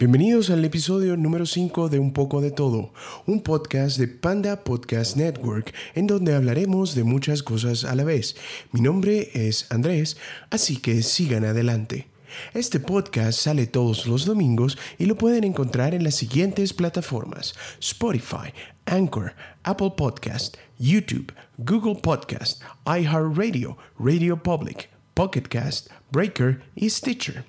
Bienvenidos 0.00 0.48
al 0.48 0.64
episodio 0.64 1.14
número 1.14 1.44
5 1.44 1.90
de 1.90 1.98
Un 1.98 2.14
poco 2.14 2.40
de 2.40 2.50
todo, 2.50 2.94
un 3.26 3.42
podcast 3.42 3.98
de 3.98 4.08
Panda 4.08 4.64
Podcast 4.64 5.14
Network 5.14 5.74
en 5.94 6.06
donde 6.06 6.34
hablaremos 6.34 6.94
de 6.94 7.04
muchas 7.04 7.42
cosas 7.42 7.84
a 7.84 7.94
la 7.94 8.04
vez. 8.04 8.34
Mi 8.72 8.80
nombre 8.80 9.28
es 9.34 9.70
Andrés, 9.70 10.16
así 10.48 10.78
que 10.78 11.02
sigan 11.02 11.44
adelante. 11.44 12.08
Este 12.54 12.80
podcast 12.80 13.38
sale 13.38 13.66
todos 13.66 14.06
los 14.06 14.24
domingos 14.24 14.78
y 14.96 15.04
lo 15.04 15.16
pueden 15.16 15.44
encontrar 15.44 15.92
en 15.92 16.02
las 16.02 16.14
siguientes 16.14 16.72
plataformas: 16.72 17.54
Spotify, 17.78 18.54
Anchor, 18.86 19.34
Apple 19.64 19.92
Podcast, 19.98 20.56
YouTube, 20.78 21.34
Google 21.58 21.96
Podcast, 21.96 22.62
iHeartRadio, 22.86 23.76
Radio 23.98 24.42
Public, 24.42 24.88
Pocket 25.12 25.42
Cast, 25.42 25.90
Breaker 26.10 26.62
y 26.74 26.88
Stitcher. 26.88 27.44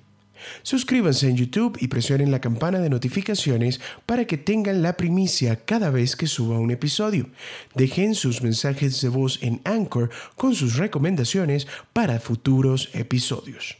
Suscríbanse 0.62 1.28
en 1.28 1.36
YouTube 1.36 1.76
y 1.80 1.88
presionen 1.88 2.30
la 2.30 2.40
campana 2.40 2.78
de 2.78 2.90
notificaciones 2.90 3.80
para 4.06 4.26
que 4.26 4.38
tengan 4.38 4.82
la 4.82 4.96
primicia 4.96 5.56
cada 5.56 5.90
vez 5.90 6.16
que 6.16 6.26
suba 6.26 6.58
un 6.58 6.70
episodio. 6.70 7.28
Dejen 7.74 8.14
sus 8.14 8.42
mensajes 8.42 9.00
de 9.00 9.08
voz 9.08 9.38
en 9.42 9.60
Anchor 9.64 10.10
con 10.36 10.54
sus 10.54 10.76
recomendaciones 10.76 11.66
para 11.92 12.20
futuros 12.20 12.90
episodios. 12.92 13.76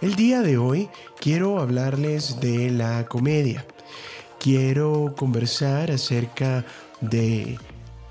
El 0.00 0.14
día 0.14 0.42
de 0.42 0.56
hoy 0.58 0.88
quiero 1.20 1.60
hablarles 1.60 2.40
de 2.40 2.70
la 2.70 3.06
comedia. 3.06 3.66
Quiero 4.38 5.14
conversar 5.16 5.90
acerca 5.90 6.64
de 7.00 7.58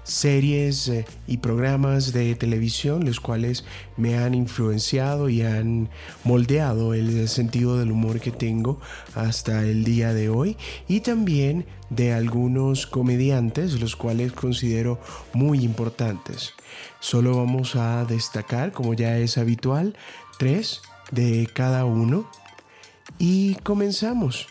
series 0.03 0.87
eh, 0.89 1.05
y 1.27 1.37
programas 1.37 2.13
de 2.13 2.35
televisión 2.35 3.05
los 3.05 3.19
cuales 3.19 3.63
me 3.97 4.17
han 4.17 4.33
influenciado 4.33 5.29
y 5.29 5.41
han 5.41 5.89
moldeado 6.23 6.93
el 6.93 7.27
sentido 7.29 7.77
del 7.77 7.91
humor 7.91 8.19
que 8.19 8.31
tengo 8.31 8.79
hasta 9.15 9.63
el 9.63 9.83
día 9.83 10.13
de 10.13 10.29
hoy 10.29 10.57
y 10.87 11.01
también 11.01 11.65
de 11.89 12.13
algunos 12.13 12.87
comediantes 12.87 13.79
los 13.79 13.95
cuales 13.95 14.31
considero 14.31 14.99
muy 15.33 15.63
importantes. 15.63 16.53
Solo 16.99 17.37
vamos 17.37 17.75
a 17.75 18.05
destacar, 18.05 18.71
como 18.71 18.93
ya 18.93 19.17
es 19.17 19.37
habitual, 19.37 19.95
tres 20.37 20.81
de 21.11 21.47
cada 21.53 21.85
uno 21.85 22.29
y 23.19 23.55
comenzamos. 23.55 24.47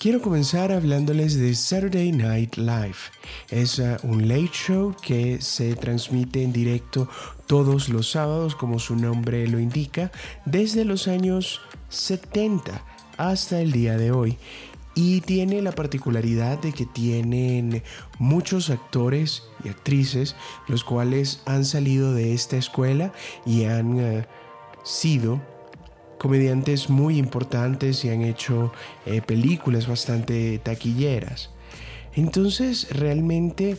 Quiero 0.00 0.22
comenzar 0.22 0.70
hablándoles 0.70 1.36
de 1.36 1.52
Saturday 1.56 2.12
Night 2.12 2.54
Live. 2.54 2.98
Es 3.50 3.80
uh, 3.80 3.96
un 4.04 4.28
late 4.28 4.52
show 4.52 4.94
que 5.02 5.40
se 5.40 5.74
transmite 5.74 6.44
en 6.44 6.52
directo 6.52 7.08
todos 7.48 7.88
los 7.88 8.08
sábados, 8.08 8.54
como 8.54 8.78
su 8.78 8.94
nombre 8.94 9.48
lo 9.48 9.58
indica, 9.58 10.12
desde 10.44 10.84
los 10.84 11.08
años 11.08 11.60
70 11.88 12.80
hasta 13.16 13.60
el 13.60 13.72
día 13.72 13.96
de 13.96 14.12
hoy. 14.12 14.38
Y 14.94 15.20
tiene 15.22 15.62
la 15.62 15.72
particularidad 15.72 16.58
de 16.58 16.72
que 16.72 16.86
tienen 16.86 17.82
muchos 18.20 18.70
actores 18.70 19.42
y 19.64 19.68
actrices, 19.68 20.36
los 20.68 20.84
cuales 20.84 21.42
han 21.44 21.64
salido 21.64 22.14
de 22.14 22.34
esta 22.34 22.56
escuela 22.56 23.12
y 23.44 23.64
han 23.64 23.94
uh, 23.94 24.22
sido 24.84 25.40
comediantes 26.18 26.90
muy 26.90 27.16
importantes 27.16 28.04
y 28.04 28.10
han 28.10 28.22
hecho 28.22 28.72
eh, 29.06 29.22
películas 29.22 29.86
bastante 29.86 30.58
taquilleras. 30.58 31.50
Entonces 32.14 32.88
realmente 32.90 33.76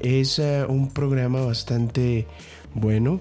es 0.00 0.38
eh, 0.38 0.64
un 0.66 0.90
programa 0.90 1.42
bastante 1.42 2.26
bueno, 2.74 3.20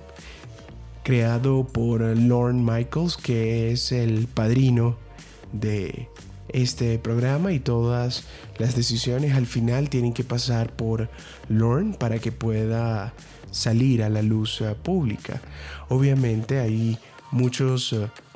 creado 1.03 1.66
por 1.66 2.01
Lorne 2.01 2.62
Michaels, 2.63 3.18
que 3.18 3.72
es 3.72 3.91
el 3.91 4.28
padrino 4.28 4.95
de 5.51 6.07
este 6.50 6.97
programa 7.00 7.51
y 7.51 7.59
todas 7.59 8.25
las 8.57 8.75
decisiones 8.75 9.34
al 9.34 9.45
final 9.45 9.90
tienen 9.90 10.13
que 10.13 10.24
pasar 10.24 10.75
por 10.75 11.09
Lorne 11.50 11.95
para 11.97 12.19
que 12.19 12.31
pueda 12.31 13.13
salir 13.51 14.03
a 14.03 14.09
la 14.09 14.22
luz 14.22 14.62
eh, 14.62 14.75
pública. 14.81 15.41
Obviamente 15.90 16.59
hay 16.59 16.97
muchos 17.31 17.95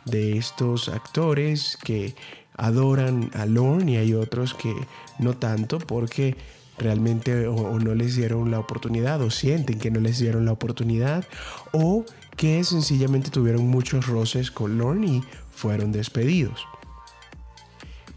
de 0.10 0.38
estos 0.38 0.90
actores 0.90 1.78
que 1.84 2.16
adoran 2.56 3.30
a 3.34 3.46
Lorne 3.46 3.94
y 3.94 3.98
hay 3.98 4.14
otros 4.14 4.54
que 4.54 4.74
no 5.20 5.36
tanto 5.36 5.78
porque 5.80 6.36
realmente 6.78 7.48
o, 7.48 7.80
no 7.80 7.96
les 7.96 8.16
dieron 8.16 8.52
la 8.52 8.60
oportunidad 8.60 9.22
o 9.22 9.32
sienten 9.32 9.80
que 9.80 9.92
no 9.92 10.00
les 10.00 10.20
dieron 10.20 10.46
la 10.46 10.52
oportunidad 10.52 11.26
o 11.72 12.06
que 12.36 12.64
sencillamente 12.64 13.32
tuvieron 13.32 13.68
muchos 13.68 14.08
roces 14.08 14.52
con 14.52 14.78
Lorne 14.78 15.08
y 15.08 15.24
fueron 15.52 15.92
despedidos. 15.92 16.68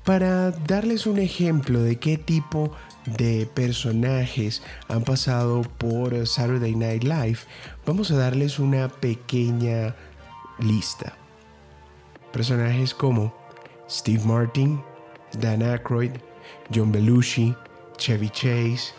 Para 0.05 0.51
darles 0.51 1.07
un 1.07 1.19
ejemplo 1.19 1.83
de 1.83 1.97
qué 1.97 2.17
tipo 2.19 2.73
de 3.07 3.47
personajes 3.55 4.63
han 4.89 5.05
pasado 5.05 5.63
por 5.79 6.27
Saturday 6.27 6.75
Night 6.75 7.05
Live, 7.05 7.39
vamos 7.87 8.11
a 8.11 8.17
darles 8.17 8.59
una 8.59 8.89
pequeña 8.89 9.95
lista. 10.59 11.20
Personajes 12.33 12.95
como 12.95 13.33
Steve 13.89 14.25
Martin, 14.25 14.81
Dan 15.39 15.63
Aykroyd, 15.63 16.13
John 16.71 16.93
Belushi, 16.93 17.55
Chevy 17.97 18.29
Chase, 18.31 18.93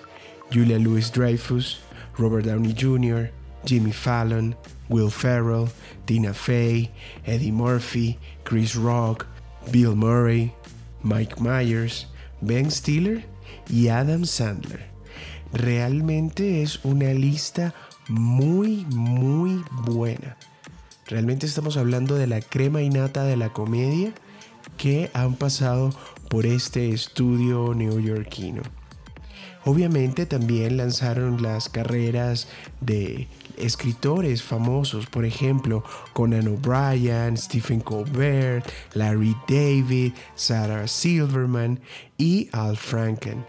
Julia 0.51 0.77
Louis 0.77 1.09
Dreyfus, 1.09 1.79
Robert 2.17 2.45
Downey 2.45 2.73
Jr., 2.73 3.31
Jimmy 3.65 3.91
Fallon, 3.91 4.55
Will 4.89 5.09
Ferrell, 5.09 5.69
Tina 6.05 6.33
Fey, 6.33 6.91
Eddie 7.25 7.51
Murphy, 7.51 8.17
Chris 8.43 8.75
Rock, 8.75 9.27
Bill 9.71 9.95
Murray, 9.95 10.53
Mike 11.03 11.39
Myers, 11.39 12.07
Ben 12.41 12.69
Stiller 12.69 13.23
y 13.69 13.87
Adam 13.87 14.25
Sandler. 14.25 14.83
Realmente 15.53 16.61
es 16.61 16.83
una 16.83 17.13
lista 17.13 17.73
muy, 18.07 18.85
muy 18.89 19.63
buena. 19.85 20.37
Realmente 21.11 21.45
estamos 21.45 21.75
hablando 21.75 22.15
de 22.15 22.25
la 22.25 22.39
crema 22.39 22.81
innata 22.81 23.25
de 23.25 23.35
la 23.35 23.49
comedia 23.51 24.13
que 24.77 25.11
han 25.13 25.35
pasado 25.35 25.89
por 26.29 26.45
este 26.45 26.91
estudio 26.91 27.73
neoyorquino. 27.75 28.61
Obviamente 29.65 30.25
también 30.25 30.77
lanzaron 30.77 31.41
las 31.41 31.67
carreras 31.67 32.47
de 32.79 33.27
escritores 33.57 34.41
famosos, 34.41 35.05
por 35.07 35.25
ejemplo, 35.25 35.83
Conan 36.13 36.47
O'Brien, 36.47 37.35
Stephen 37.35 37.81
Colbert, 37.81 38.65
Larry 38.93 39.35
David, 39.49 40.13
Sarah 40.35 40.87
Silverman 40.87 41.81
y 42.17 42.47
Al 42.53 42.77
Franken. 42.77 43.43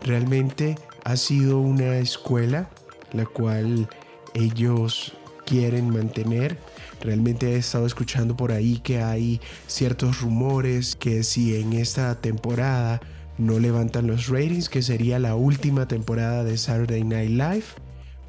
Realmente 0.00 0.78
ha 1.04 1.18
sido 1.18 1.58
una 1.58 1.98
escuela 1.98 2.70
la 3.12 3.26
cual 3.26 3.90
ellos 4.32 5.12
quieren 5.48 5.90
mantener. 5.90 6.58
Realmente 7.00 7.54
he 7.54 7.56
estado 7.56 7.86
escuchando 7.86 8.36
por 8.36 8.52
ahí 8.52 8.78
que 8.78 9.02
hay 9.02 9.40
ciertos 9.66 10.20
rumores 10.20 10.96
que 10.96 11.22
si 11.22 11.56
en 11.56 11.72
esta 11.72 12.20
temporada 12.20 13.00
no 13.38 13.58
levantan 13.60 14.06
los 14.06 14.28
ratings, 14.28 14.68
que 14.68 14.82
sería 14.82 15.18
la 15.18 15.36
última 15.36 15.86
temporada 15.86 16.42
de 16.42 16.58
Saturday 16.58 17.04
Night 17.04 17.30
Live, 17.30 17.64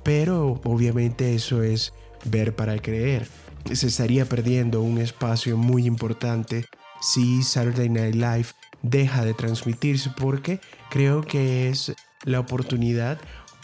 pero 0.04 0.62
obviamente 0.64 1.34
eso 1.34 1.64
es 1.64 1.94
ver 2.26 2.56
para 2.56 2.78
creer. 2.78 3.28
Se 3.74 3.88
estaría 3.88 4.26
perdiendo 4.26 4.82
un 4.82 5.00
espacio 5.00 5.58
muy 5.58 5.86
importante 5.86 6.66
si 7.02 7.44
Saturday 7.44 7.90
Night 7.90 8.16
Live 8.16 8.48
deja 8.82 9.26
de 9.26 9.34
transmitirse 9.34 10.12
porque 10.16 10.62
creo 10.90 11.22
que 11.22 11.70
es 11.70 11.94
la 12.24 12.40
oportunidad 12.40 13.20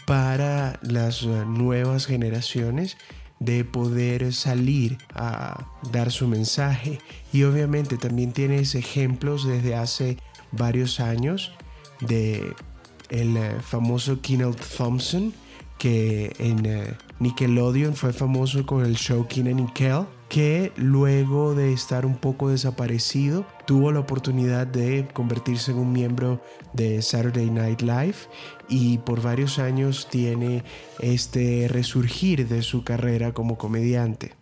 para 0.06 0.78
las 0.82 1.22
nuevas 1.24 2.06
generaciones 2.06 2.96
de 3.38 3.64
poder 3.64 4.32
salir 4.32 4.98
a 5.14 5.66
dar 5.92 6.10
su 6.10 6.26
mensaje. 6.28 7.00
Y 7.32 7.42
obviamente 7.44 7.96
también 7.98 8.32
tienes 8.32 8.74
ejemplos 8.74 9.46
desde 9.46 9.74
hace 9.74 10.18
varios 10.52 11.00
años 11.00 11.52
de 12.00 12.54
el 13.10 13.36
eh, 13.36 13.56
famoso 13.60 14.20
Kenneth 14.20 14.60
Thompson 14.76 15.32
que 15.78 16.32
en 16.38 16.66
eh, 16.66 16.94
Nickelodeon 17.18 17.94
fue 17.94 18.12
famoso 18.12 18.64
con 18.66 18.84
el 18.84 18.96
show 18.96 19.26
Keenan 19.28 19.60
y 19.60 19.66
Kel 19.72 20.06
que 20.28 20.72
luego 20.76 21.54
de 21.54 21.72
estar 21.72 22.04
un 22.04 22.16
poco 22.16 22.48
desaparecido 22.48 23.46
tuvo 23.66 23.92
la 23.92 24.00
oportunidad 24.00 24.66
de 24.66 25.06
convertirse 25.12 25.70
en 25.70 25.78
un 25.78 25.92
miembro 25.92 26.40
de 26.72 27.00
Saturday 27.00 27.50
Night 27.50 27.82
Live 27.82 28.16
y 28.68 28.98
por 28.98 29.22
varios 29.22 29.58
años 29.58 30.08
tiene 30.10 30.64
este 31.00 31.68
resurgir 31.68 32.48
de 32.48 32.62
su 32.62 32.82
carrera 32.82 33.32
como 33.32 33.56
comediante. 33.56 34.32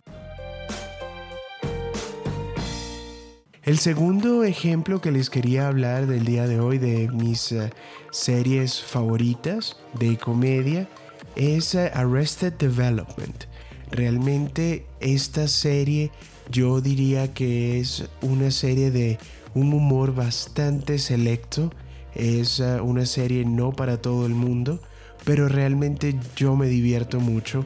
El 3.63 3.79
segundo 3.79 4.43
ejemplo 4.43 5.01
que 5.01 5.11
les 5.11 5.31
quería 5.31 5.67
hablar 5.67 6.05
del 6.05 6.23
día 6.23 6.45
de 6.45 6.59
hoy 6.59 6.77
de 6.77 7.09
mis 7.09 7.51
eh, 7.51 7.71
series 8.11 8.83
favoritas 8.83 9.77
de 9.99 10.17
comedia 10.17 10.87
es 11.35 11.75
Arrested 11.75 12.53
Development. 12.53 13.45
Realmente 13.91 14.85
esta 14.99 15.47
serie 15.47 16.11
yo 16.49 16.81
diría 16.81 17.33
que 17.33 17.79
es 17.79 18.05
una 18.21 18.51
serie 18.51 18.91
de 18.91 19.17
un 19.53 19.73
humor 19.73 20.13
bastante 20.13 20.99
selecto. 20.99 21.71
Es 22.13 22.59
eh, 22.59 22.79
una 22.81 23.05
serie 23.05 23.45
no 23.45 23.71
para 23.71 24.01
todo 24.01 24.25
el 24.25 24.33
mundo, 24.33 24.79
pero 25.23 25.47
realmente 25.47 26.15
yo 26.35 26.55
me 26.55 26.67
divierto 26.67 27.19
mucho 27.19 27.65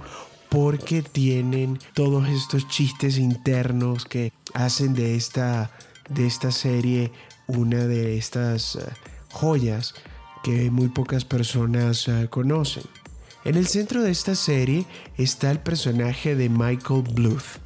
porque 0.50 1.04
tienen 1.04 1.78
todos 1.94 2.28
estos 2.28 2.68
chistes 2.68 3.18
internos 3.18 4.06
que 4.06 4.34
hacen 4.54 4.96
de 4.96 5.16
esta, 5.16 5.72
de 6.10 6.26
esta 6.26 6.52
serie 6.52 7.12
una 7.46 7.86
de 7.86 8.18
estas 8.18 8.76
eh, 8.76 8.80
joyas 9.32 9.94
que 10.44 10.72
muy 10.72 10.88
pocas 10.88 11.26
personas 11.26 12.08
eh, 12.08 12.28
conocen. 12.30 12.84
En 13.46 13.56
el 13.56 13.68
centro 13.68 14.04
de 14.04 14.12
esta 14.12 14.36
serie 14.36 14.86
está 15.18 15.50
el 15.50 15.60
personaje 15.60 16.36
de 16.36 16.50
Michael 16.50 17.04
Bluth, 17.14 17.60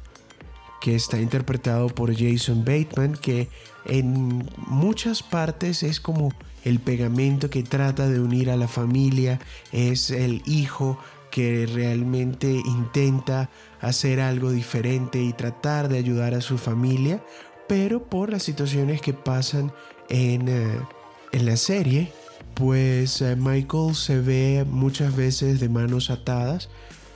que 0.80 0.94
está 0.94 1.18
interpretado 1.18 1.88
por 1.88 2.14
Jason 2.16 2.64
Bateman, 2.64 3.16
que 3.16 3.48
en 3.84 4.48
muchas 4.68 5.22
partes 5.22 5.82
es 5.82 5.98
como 5.98 6.32
el 6.64 6.78
pegamento 6.78 7.50
que 7.50 7.62
trata 7.62 8.08
de 8.08 8.20
unir 8.20 8.50
a 8.50 8.56
la 8.56 8.68
familia, 8.68 9.40
es 9.72 10.10
el 10.10 10.42
hijo 10.46 10.98
que 11.30 11.66
realmente 11.66 12.48
intenta 12.48 13.50
hacer 13.80 14.20
algo 14.20 14.52
diferente 14.52 15.20
y 15.20 15.32
tratar 15.32 15.88
de 15.88 15.98
ayudar 15.98 16.34
a 16.34 16.40
su 16.40 16.56
familia, 16.56 17.22
pero 17.66 18.04
por 18.04 18.30
las 18.30 18.44
situaciones 18.44 19.00
que 19.00 19.12
pasan 19.12 19.72
en, 20.08 20.48
eh, 20.48 20.78
en 21.32 21.46
la 21.46 21.56
serie, 21.56 22.12
pues 22.54 23.20
eh, 23.20 23.36
Michael 23.36 23.94
se 23.94 24.20
ve 24.20 24.64
muchas 24.68 25.14
veces 25.14 25.60
de 25.60 25.68
manos 25.68 26.10
atadas 26.10 26.68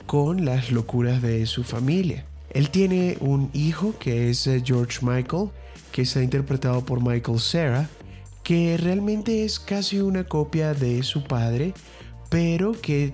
con 0.05 0.45
las 0.45 0.71
locuras 0.71 1.21
de 1.21 1.45
su 1.45 1.63
familia. 1.63 2.25
Él 2.51 2.69
tiene 2.69 3.17
un 3.19 3.49
hijo 3.53 3.95
que 3.99 4.29
es 4.29 4.47
eh, 4.47 4.61
George 4.65 4.99
Michael, 5.01 5.49
que 5.91 6.01
está 6.03 6.21
interpretado 6.21 6.85
por 6.85 7.01
Michael 7.01 7.39
Cera, 7.39 7.89
que 8.43 8.77
realmente 8.77 9.45
es 9.45 9.59
casi 9.59 9.99
una 9.99 10.23
copia 10.23 10.73
de 10.73 11.03
su 11.03 11.23
padre, 11.23 11.73
pero 12.29 12.71
que 12.73 13.13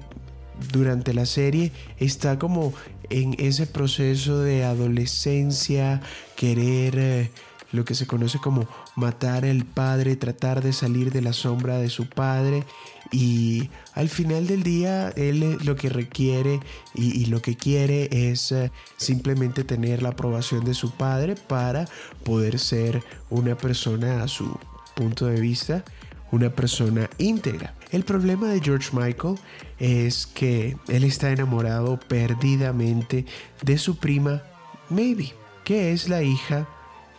durante 0.72 1.14
la 1.14 1.26
serie 1.26 1.72
está 1.98 2.40
como 2.40 2.74
en 3.10 3.36
ese 3.40 3.68
proceso 3.68 4.40
de 4.40 4.64
adolescencia, 4.64 6.02
querer 6.36 6.98
eh, 6.98 7.32
lo 7.76 7.86
que 7.86 7.96
se 7.96 8.08
conoce 8.08 8.40
como 8.40 8.68
matar 8.96 9.46
al 9.46 9.66
padre, 9.66 10.16
tratar 10.16 10.64
de 10.64 10.74
salir 10.74 11.12
de 11.12 11.22
la 11.22 11.34
sombra 11.34 11.78
de 11.78 11.90
su 11.90 12.08
padre 12.08 12.64
y 13.12 13.70
al 13.94 14.10
final 14.10 14.48
del 14.48 14.64
día 14.64 15.10
él 15.16 15.58
lo 15.64 15.76
que 15.76 15.90
requiere 15.90 16.60
y, 16.94 17.26
lo 17.26 17.42
que 17.42 17.56
quiere 17.56 18.32
es 18.32 18.52
eh, 18.52 18.72
simplemente 18.98 19.64
tener 19.64 20.02
la 20.02 20.10
aprobación 20.10 20.66
de 20.66 20.74
su 20.74 20.92
padre 20.92 21.36
para 21.36 21.88
poder 22.24 22.60
ser 22.60 23.04
una 23.30 23.56
persona 23.56 24.24
a 24.24 24.28
su 24.28 24.58
punto 24.96 25.28
de 25.28 25.40
vista 25.40 25.84
una 26.32 26.50
persona 26.50 27.10
íntegra. 27.18 27.74
El 27.92 28.04
problema 28.04 28.50
de 28.50 28.60
George 28.60 28.90
Michael 28.94 29.36
es 29.80 30.26
que 30.28 30.76
él 30.88 31.04
está 31.04 31.32
enamorado 31.32 32.00
perdidamente 32.00 33.26
de 33.62 33.78
su 33.78 33.98
prima 33.98 34.44
Maybe, 34.90 35.34
que 35.64 35.94
es 35.94 36.10
la 36.10 36.24
hija 36.24 36.68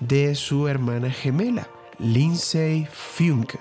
de 0.01 0.35
su 0.35 0.69
hermana 0.69 1.11
gemela, 1.11 1.69
Lindsay 1.99 2.87
Funk, 2.93 3.55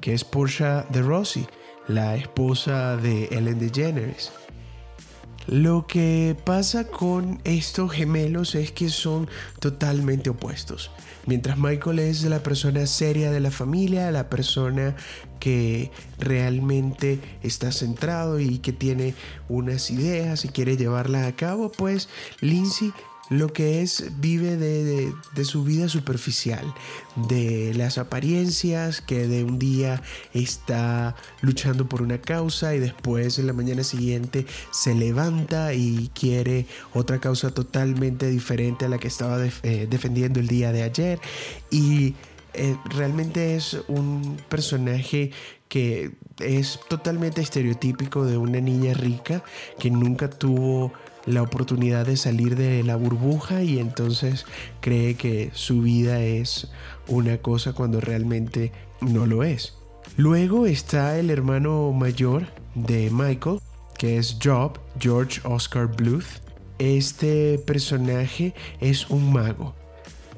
que 0.00 0.14
es 0.14 0.24
Portia 0.24 0.86
de 0.90 1.02
Rossi, 1.02 1.46
la 1.88 2.16
esposa 2.16 2.96
de 2.96 3.26
Ellen 3.26 3.58
DeGeneres. 3.58 4.32
Lo 5.48 5.86
que 5.88 6.36
pasa 6.44 6.86
con 6.86 7.40
estos 7.42 7.90
gemelos 7.90 8.54
es 8.54 8.70
que 8.70 8.88
son 8.88 9.28
totalmente 9.58 10.30
opuestos. 10.30 10.92
Mientras 11.26 11.58
Michael 11.58 11.98
es 11.98 12.22
la 12.22 12.42
persona 12.42 12.86
seria 12.86 13.32
de 13.32 13.40
la 13.40 13.50
familia, 13.50 14.10
la 14.12 14.30
persona 14.30 14.94
que 15.40 15.90
realmente 16.18 17.18
está 17.42 17.72
centrado 17.72 18.38
y 18.38 18.58
que 18.58 18.72
tiene 18.72 19.14
unas 19.48 19.90
ideas 19.90 20.44
y 20.44 20.48
quiere 20.48 20.76
llevarlas 20.76 21.26
a 21.26 21.34
cabo, 21.34 21.72
pues 21.72 22.08
Lindsay 22.40 22.92
lo 23.32 23.52
que 23.52 23.82
es 23.82 24.12
vive 24.20 24.56
de, 24.56 25.44
su 25.44 25.64
vida 25.64 25.88
superficial, 25.88 26.72
de 27.28 27.72
las 27.74 27.98
apariencias, 27.98 29.00
que 29.00 29.26
de 29.26 29.42
un 29.42 29.58
día 29.58 30.02
está 30.34 31.16
luchando 31.40 31.88
por 31.88 32.02
una 32.02 32.20
causa 32.20 32.74
y 32.74 32.78
después 32.78 33.38
en 33.38 33.46
la 33.46 33.52
mañana 33.52 33.84
siguiente 33.84 34.46
se 34.70 34.94
levanta 34.94 35.74
y 35.74 36.10
quiere 36.14 36.66
otra 36.92 37.20
causa 37.20 37.50
totalmente 37.50 38.28
diferente 38.28 38.84
a 38.84 38.88
la 38.88 38.98
que 38.98 39.08
estaba 39.08 39.38
eh, 39.44 39.86
defendiendo 39.88 40.38
el 40.38 40.46
día 40.46 40.72
de 40.72 40.82
ayer. 40.82 41.18
Y 41.70 42.14
eh, 42.54 42.76
realmente 42.84 43.56
es 43.56 43.78
un 43.88 44.36
personaje 44.48 45.30
que 45.68 46.12
es 46.38 46.78
totalmente 46.88 47.40
estereotípico 47.40 48.26
de 48.26 48.36
una 48.36 48.60
niña 48.60 48.92
rica 48.92 49.42
que 49.78 49.90
nunca 49.90 50.28
tuvo 50.28 50.92
la 51.26 51.42
oportunidad 51.42 52.06
de 52.06 52.16
salir 52.16 52.56
de 52.56 52.82
la 52.82 52.96
burbuja 52.96 53.62
y 53.62 53.78
entonces 53.78 54.46
cree 54.80 55.14
que 55.14 55.50
su 55.54 55.82
vida 55.82 56.20
es 56.20 56.70
una 57.08 57.38
cosa 57.38 57.72
cuando 57.72 58.00
realmente 58.00 58.72
no 59.00 59.26
lo 59.26 59.42
es. 59.44 59.74
Luego 60.16 60.66
está 60.66 61.18
el 61.18 61.30
hermano 61.30 61.92
mayor 61.92 62.46
de 62.74 63.10
Michael, 63.10 63.60
que 63.96 64.18
es 64.18 64.36
Job, 64.42 64.78
George 64.98 65.40
Oscar 65.44 65.86
Bluth. 65.86 66.42
Este 66.78 67.58
personaje 67.58 68.54
es 68.80 69.08
un 69.10 69.32
mago, 69.32 69.74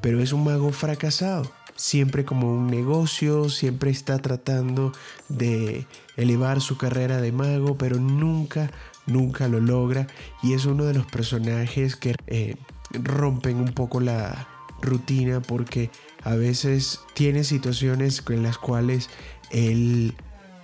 pero 0.00 0.20
es 0.20 0.32
un 0.32 0.44
mago 0.44 0.70
fracasado. 0.70 1.50
Siempre 1.76 2.24
como 2.24 2.52
un 2.52 2.68
negocio, 2.68 3.48
siempre 3.48 3.90
está 3.90 4.18
tratando 4.18 4.92
de 5.28 5.86
elevar 6.16 6.60
su 6.60 6.76
carrera 6.76 7.20
de 7.20 7.32
mago, 7.32 7.76
pero 7.76 7.98
nunca 7.98 8.70
nunca 9.06 9.48
lo 9.48 9.60
logra 9.60 10.06
y 10.42 10.54
es 10.54 10.66
uno 10.66 10.84
de 10.84 10.94
los 10.94 11.06
personajes 11.06 11.96
que 11.96 12.14
eh, 12.26 12.56
rompen 12.92 13.56
un 13.56 13.72
poco 13.72 14.00
la 14.00 14.48
rutina 14.80 15.40
porque 15.40 15.90
a 16.22 16.34
veces 16.34 17.00
tiene 17.14 17.44
situaciones 17.44 18.22
en 18.28 18.42
las 18.42 18.58
cuales 18.58 19.10
él 19.50 20.14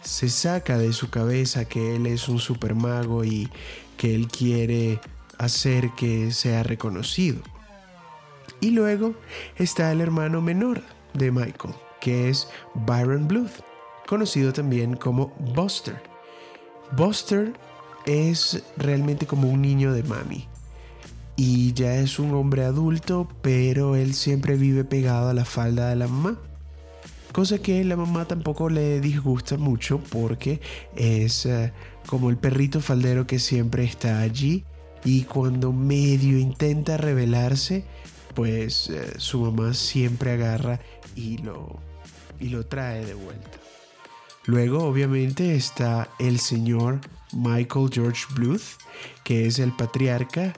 se 0.02 0.28
saca 0.28 0.78
de 0.78 0.92
su 0.92 1.10
cabeza 1.10 1.66
que 1.66 1.96
él 1.96 2.06
es 2.06 2.28
un 2.28 2.38
super 2.38 2.74
mago 2.74 3.24
y 3.24 3.50
que 3.96 4.14
él 4.14 4.28
quiere 4.28 5.00
hacer 5.38 5.90
que 5.96 6.32
sea 6.32 6.62
reconocido. 6.62 7.42
Y 8.60 8.70
luego 8.70 9.14
está 9.56 9.90
el 9.92 10.00
hermano 10.00 10.40
menor 10.42 10.82
de 11.14 11.30
Michael, 11.30 11.74
que 12.00 12.28
es 12.28 12.48
Byron 12.74 13.28
Bluth, 13.28 13.62
conocido 14.06 14.52
también 14.52 14.96
como 14.96 15.28
Buster. 15.54 16.02
Buster 16.92 17.52
es 18.06 18.62
realmente 18.76 19.26
como 19.26 19.48
un 19.48 19.62
niño 19.62 19.92
de 19.92 20.02
mami. 20.02 20.46
Y 21.36 21.72
ya 21.72 21.96
es 21.96 22.18
un 22.18 22.34
hombre 22.34 22.64
adulto, 22.64 23.28
pero 23.40 23.96
él 23.96 24.14
siempre 24.14 24.56
vive 24.56 24.84
pegado 24.84 25.30
a 25.30 25.34
la 25.34 25.44
falda 25.44 25.88
de 25.88 25.96
la 25.96 26.06
mamá. 26.06 26.38
Cosa 27.32 27.58
que 27.58 27.84
la 27.84 27.96
mamá 27.96 28.26
tampoco 28.26 28.68
le 28.68 29.00
disgusta 29.00 29.56
mucho 29.56 30.00
porque 30.10 30.60
es 30.96 31.46
eh, 31.46 31.72
como 32.06 32.28
el 32.28 32.36
perrito 32.36 32.80
faldero 32.80 33.26
que 33.26 33.38
siempre 33.38 33.84
está 33.84 34.20
allí 34.20 34.64
y 35.04 35.22
cuando 35.22 35.72
medio 35.72 36.38
intenta 36.38 36.96
rebelarse, 36.96 37.84
pues 38.34 38.90
eh, 38.90 39.14
su 39.18 39.40
mamá 39.40 39.74
siempre 39.74 40.32
agarra 40.32 40.80
y 41.14 41.38
lo, 41.38 41.78
y 42.40 42.48
lo 42.48 42.66
trae 42.66 43.04
de 43.06 43.14
vuelta. 43.14 43.58
Luego 44.46 44.84
obviamente 44.84 45.54
está 45.54 46.08
el 46.18 46.40
señor 46.40 47.00
Michael 47.32 47.90
George 47.92 48.26
Bluth, 48.34 48.78
que 49.24 49.46
es 49.46 49.58
el 49.58 49.72
patriarca. 49.72 50.54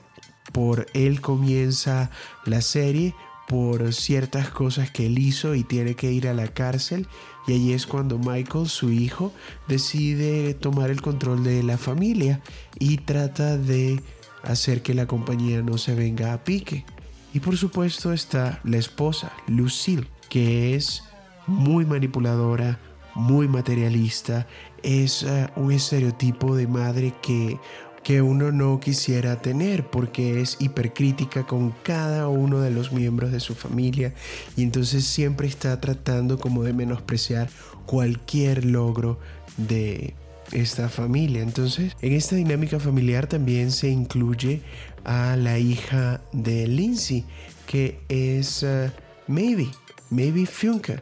Por 0.51 0.87
él 0.93 1.21
comienza 1.21 2.11
la 2.45 2.61
serie 2.61 3.15
por 3.47 3.93
ciertas 3.93 4.49
cosas 4.49 4.89
que 4.91 5.05
él 5.05 5.19
hizo 5.19 5.55
y 5.55 5.63
tiene 5.63 5.95
que 5.95 6.11
ir 6.11 6.27
a 6.27 6.33
la 6.33 6.47
cárcel. 6.47 7.07
Y 7.47 7.53
ahí 7.53 7.73
es 7.73 7.85
cuando 7.85 8.17
Michael, 8.17 8.67
su 8.67 8.91
hijo, 8.91 9.33
decide 9.67 10.53
tomar 10.53 10.89
el 10.89 11.01
control 11.01 11.43
de 11.43 11.63
la 11.63 11.77
familia 11.77 12.41
y 12.79 12.97
trata 12.97 13.57
de 13.57 14.01
hacer 14.43 14.81
que 14.81 14.93
la 14.93 15.07
compañía 15.07 15.61
no 15.61 15.77
se 15.77 15.95
venga 15.95 16.33
a 16.33 16.43
pique. 16.43 16.85
Y 17.33 17.39
por 17.39 17.57
supuesto 17.57 18.13
está 18.13 18.59
la 18.63 18.77
esposa, 18.77 19.33
Lucille, 19.47 20.07
que 20.29 20.75
es 20.75 21.03
muy 21.47 21.85
manipuladora, 21.85 22.79
muy 23.15 23.47
materialista, 23.47 24.47
es 24.83 25.23
eh, 25.23 25.47
un 25.55 25.71
estereotipo 25.71 26.55
de 26.55 26.67
madre 26.67 27.13
que, 27.21 27.57
que 28.03 28.21
uno 28.21 28.51
no 28.51 28.79
quisiera 28.79 29.41
tener 29.41 29.89
porque 29.89 30.41
es 30.41 30.57
hipercrítica 30.59 31.43
con 31.47 31.73
cada 31.83 32.27
uno 32.27 32.59
de 32.59 32.69
los 32.69 32.91
miembros 32.91 33.31
de 33.31 33.39
su 33.39 33.55
familia 33.55 34.13
y 34.55 34.63
entonces 34.63 35.05
siempre 35.05 35.47
está 35.47 35.79
tratando 35.79 36.37
como 36.37 36.63
de 36.63 36.73
menospreciar 36.73 37.49
cualquier 37.85 38.65
logro 38.65 39.19
de 39.57 40.13
esta 40.51 40.89
familia. 40.89 41.41
Entonces, 41.41 41.95
en 42.01 42.13
esta 42.13 42.35
dinámica 42.35 42.79
familiar 42.79 43.27
también 43.27 43.71
se 43.71 43.89
incluye 43.89 44.61
a 45.05 45.35
la 45.35 45.57
hija 45.57 46.21
de 46.31 46.67
Lindsay, 46.67 47.25
que 47.65 47.99
es 48.09 48.63
uh, 48.63 48.89
Maybe. 49.27 49.69
Maybe 50.09 50.45
Funke, 50.45 51.01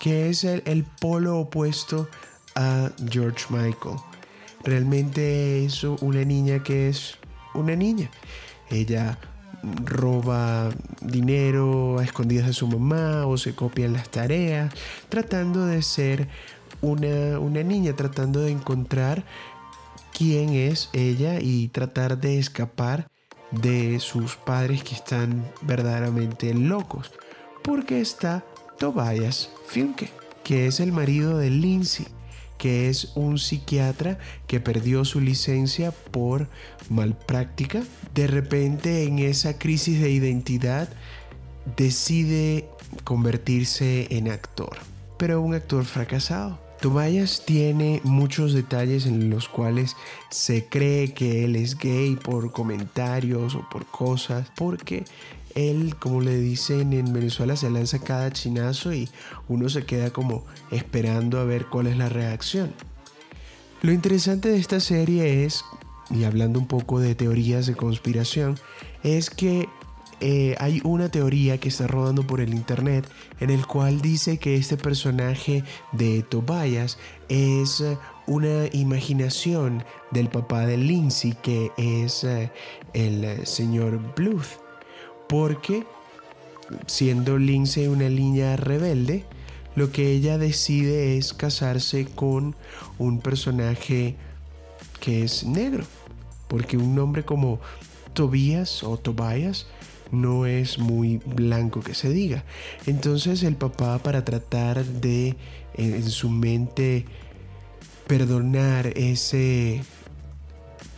que 0.00 0.28
es 0.28 0.44
el 0.44 0.84
polo 1.00 1.38
opuesto 1.38 2.08
a 2.58 2.90
George 3.08 3.46
Michael. 3.50 3.96
Realmente 4.64 5.64
es 5.64 5.84
una 5.84 6.24
niña 6.24 6.62
que 6.62 6.88
es 6.88 7.16
una 7.54 7.76
niña. 7.76 8.10
Ella 8.68 9.18
roba 9.84 10.70
dinero 11.00 11.98
a 11.98 12.04
escondidas 12.04 12.48
de 12.48 12.52
su 12.52 12.66
mamá 12.66 13.26
o 13.26 13.38
se 13.38 13.54
copia 13.54 13.86
en 13.86 13.92
las 13.92 14.10
tareas, 14.10 14.74
tratando 15.08 15.66
de 15.66 15.82
ser 15.82 16.28
una, 16.80 17.38
una 17.38 17.62
niña, 17.62 17.94
tratando 17.94 18.40
de 18.40 18.50
encontrar 18.50 19.24
quién 20.12 20.50
es 20.50 20.90
ella 20.92 21.40
y 21.40 21.68
tratar 21.68 22.18
de 22.18 22.38
escapar 22.38 23.08
de 23.52 24.00
sus 24.00 24.34
padres 24.34 24.82
que 24.82 24.94
están 24.94 25.44
verdaderamente 25.62 26.52
locos. 26.54 27.12
Porque 27.62 28.00
está 28.00 28.44
Tobias 28.78 29.50
Funke, 29.66 30.10
que 30.42 30.66
es 30.66 30.80
el 30.80 30.92
marido 30.92 31.38
de 31.38 31.50
Lindsay, 31.50 32.06
que 32.58 32.88
es 32.88 33.12
un 33.14 33.38
psiquiatra 33.38 34.18
que 34.46 34.60
perdió 34.60 35.04
su 35.04 35.20
licencia 35.20 35.92
por 35.92 36.48
malpráctica. 36.90 37.82
De 38.14 38.26
repente 38.26 39.04
en 39.04 39.20
esa 39.20 39.58
crisis 39.58 40.00
de 40.00 40.10
identidad 40.10 40.88
decide 41.76 42.68
convertirse 43.04 44.08
en 44.10 44.30
actor, 44.30 44.76
pero 45.16 45.40
un 45.40 45.54
actor 45.54 45.84
fracasado. 45.84 46.58
Tobias 46.80 47.42
tiene 47.44 48.00
muchos 48.04 48.52
detalles 48.52 49.06
en 49.06 49.30
los 49.30 49.48
cuales 49.48 49.96
se 50.30 50.66
cree 50.66 51.12
que 51.12 51.44
él 51.44 51.56
es 51.56 51.76
gay 51.76 52.14
por 52.14 52.52
comentarios 52.52 53.56
o 53.56 53.68
por 53.68 53.84
cosas, 53.86 54.46
porque 54.54 55.04
él, 55.58 55.96
como 55.98 56.20
le 56.20 56.38
dicen 56.38 56.92
en 56.92 57.12
Venezuela, 57.12 57.56
se 57.56 57.70
lanza 57.70 57.98
cada 57.98 58.30
chinazo 58.30 58.92
y 58.94 59.08
uno 59.48 59.68
se 59.68 59.84
queda 59.84 60.10
como 60.10 60.44
esperando 60.70 61.40
a 61.40 61.44
ver 61.44 61.66
cuál 61.66 61.88
es 61.88 61.96
la 61.96 62.08
reacción. 62.08 62.72
Lo 63.82 63.92
interesante 63.92 64.48
de 64.48 64.58
esta 64.58 64.80
serie 64.80 65.44
es, 65.44 65.64
y 66.10 66.24
hablando 66.24 66.58
un 66.58 66.66
poco 66.66 67.00
de 67.00 67.14
teorías 67.14 67.66
de 67.66 67.74
conspiración, 67.74 68.58
es 69.02 69.30
que 69.30 69.68
eh, 70.20 70.56
hay 70.58 70.80
una 70.82 71.10
teoría 71.10 71.58
que 71.58 71.68
está 71.68 71.86
rodando 71.86 72.26
por 72.26 72.40
el 72.40 72.52
internet 72.52 73.08
en 73.38 73.50
el 73.50 73.66
cual 73.66 74.00
dice 74.00 74.38
que 74.38 74.56
este 74.56 74.76
personaje 74.76 75.62
de 75.92 76.24
Tobias 76.24 76.98
es 77.28 77.80
eh, 77.80 77.96
una 78.26 78.66
imaginación 78.72 79.84
del 80.10 80.28
papá 80.28 80.66
de 80.66 80.76
Lindsay 80.76 81.36
que 81.40 81.70
es 81.76 82.24
eh, 82.24 82.50
el 82.94 83.46
señor 83.46 84.00
Bluth 84.16 84.67
porque 85.28 85.84
siendo 86.86 87.38
Lindsay 87.38 87.86
una 87.86 88.08
niña 88.08 88.56
rebelde 88.56 89.24
lo 89.76 89.92
que 89.92 90.10
ella 90.10 90.38
decide 90.38 91.16
es 91.16 91.32
casarse 91.32 92.06
con 92.06 92.56
un 92.98 93.20
personaje 93.20 94.16
que 95.00 95.22
es 95.22 95.44
negro 95.44 95.84
porque 96.48 96.76
un 96.76 96.94
nombre 96.94 97.24
como 97.24 97.60
Tobias 98.14 98.82
o 98.82 98.96
Tobias 98.96 99.66
no 100.10 100.46
es 100.46 100.78
muy 100.78 101.18
blanco 101.18 101.80
que 101.80 101.94
se 101.94 102.08
diga. 102.10 102.44
Entonces 102.86 103.42
el 103.42 103.56
papá 103.56 103.98
para 103.98 104.24
tratar 104.24 104.84
de 104.84 105.36
en 105.74 106.10
su 106.10 106.30
mente 106.30 107.04
perdonar 108.06 108.86
ese 108.96 109.82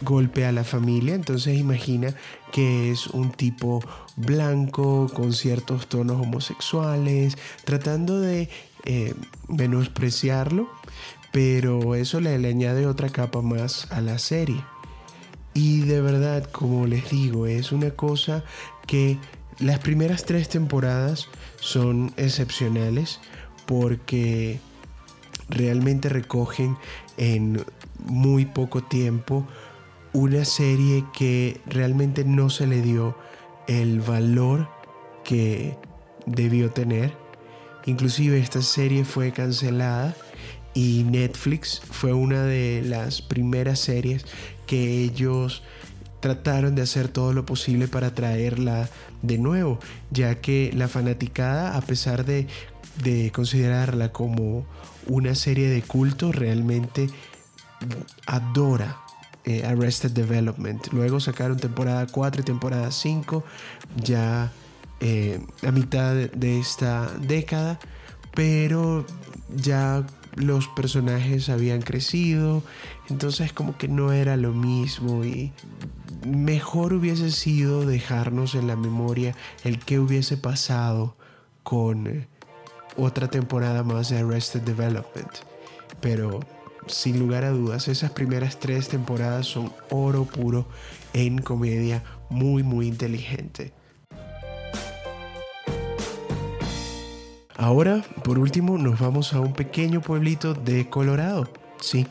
golpe 0.02 0.44
a 0.46 0.52
la 0.52 0.64
familia, 0.64 1.14
entonces 1.14 1.58
imagina 1.58 2.14
que 2.52 2.90
es 2.90 3.06
un 3.08 3.30
tipo 3.30 3.82
blanco 4.16 5.08
con 5.12 5.32
ciertos 5.32 5.88
tonos 5.88 6.20
homosexuales, 6.20 7.36
tratando 7.64 8.20
de 8.20 8.48
eh, 8.84 9.14
menospreciarlo, 9.48 10.68
pero 11.32 11.94
eso 11.94 12.20
le, 12.20 12.38
le 12.38 12.48
añade 12.48 12.86
otra 12.86 13.08
capa 13.08 13.42
más 13.42 13.90
a 13.90 14.00
la 14.00 14.18
serie. 14.18 14.62
Y 15.54 15.80
de 15.80 16.00
verdad, 16.00 16.48
como 16.50 16.86
les 16.86 17.10
digo, 17.10 17.46
es 17.46 17.72
una 17.72 17.90
cosa 17.90 18.44
que 18.86 19.18
las 19.58 19.78
primeras 19.80 20.24
tres 20.24 20.48
temporadas 20.48 21.28
son 21.60 22.12
excepcionales 22.16 23.20
porque 23.66 24.60
realmente 25.48 26.08
recogen 26.08 26.76
en 27.16 27.64
muy 27.98 28.46
poco 28.46 28.82
tiempo 28.82 29.46
una 30.12 30.44
serie 30.44 31.04
que 31.16 31.60
realmente 31.66 32.24
no 32.24 32.50
se 32.50 32.66
le 32.66 32.82
dio 32.82 33.16
el 33.68 34.00
valor 34.00 34.68
que 35.24 35.76
debió 36.26 36.70
tener. 36.70 37.12
Inclusive 37.86 38.38
esta 38.38 38.62
serie 38.62 39.04
fue 39.04 39.32
cancelada 39.32 40.14
y 40.74 41.04
Netflix 41.04 41.80
fue 41.80 42.12
una 42.12 42.42
de 42.44 42.82
las 42.84 43.22
primeras 43.22 43.80
series 43.80 44.24
que 44.66 45.02
ellos 45.02 45.62
trataron 46.20 46.74
de 46.74 46.82
hacer 46.82 47.08
todo 47.08 47.32
lo 47.32 47.46
posible 47.46 47.88
para 47.88 48.14
traerla 48.14 48.88
de 49.22 49.38
nuevo, 49.38 49.78
ya 50.10 50.40
que 50.40 50.70
la 50.74 50.88
fanaticada, 50.88 51.76
a 51.76 51.80
pesar 51.80 52.24
de, 52.24 52.46
considerarla 53.32 54.12
como 54.12 54.66
una 55.06 55.34
serie 55.34 55.70
de 55.70 55.80
culto, 55.80 56.32
realmente 56.32 57.08
adora 58.26 58.98
eh, 59.44 59.64
Arrested 59.64 60.10
Development. 60.12 60.86
Luego 60.92 61.20
sacaron 61.20 61.58
temporada 61.58 62.06
4 62.06 62.42
y 62.42 62.44
temporada 62.44 62.90
5, 62.90 63.44
ya 63.96 64.52
eh, 65.00 65.40
a 65.66 65.72
mitad 65.72 66.14
de 66.14 66.58
esta 66.58 67.10
década, 67.18 67.78
pero 68.34 69.06
ya 69.54 70.04
los 70.36 70.68
personajes 70.68 71.48
habían 71.48 71.82
crecido, 71.82 72.62
entonces 73.08 73.52
como 73.52 73.76
que 73.76 73.88
no 73.88 74.12
era 74.12 74.36
lo 74.36 74.52
mismo 74.52 75.24
y 75.24 75.52
mejor 76.26 76.92
hubiese 76.92 77.30
sido 77.30 77.86
dejarnos 77.86 78.54
en 78.54 78.66
la 78.66 78.76
memoria 78.76 79.34
el 79.64 79.78
que 79.78 79.98
hubiese 79.98 80.36
pasado 80.36 81.16
con 81.62 82.06
eh, 82.06 82.26
otra 82.96 83.28
temporada 83.28 83.82
más 83.82 84.10
de 84.10 84.18
Arrested 84.18 84.62
Development. 84.62 85.30
Pero 86.00 86.40
sin 86.90 87.18
lugar 87.18 87.44
a 87.44 87.50
dudas, 87.50 87.88
esas 87.88 88.10
primeras 88.10 88.58
tres 88.58 88.88
temporadas 88.88 89.46
son 89.46 89.72
oro 89.90 90.24
puro 90.24 90.66
en 91.12 91.38
comedia 91.38 92.02
muy 92.28 92.62
muy 92.62 92.86
inteligente. 92.86 93.72
Ahora, 97.56 98.02
por 98.24 98.38
último, 98.38 98.78
nos 98.78 98.98
vamos 98.98 99.34
a 99.34 99.40
un 99.40 99.52
pequeño 99.52 100.00
pueblito 100.00 100.54
de 100.54 100.88
Colorado. 100.88 101.46
Sí, 101.80 102.06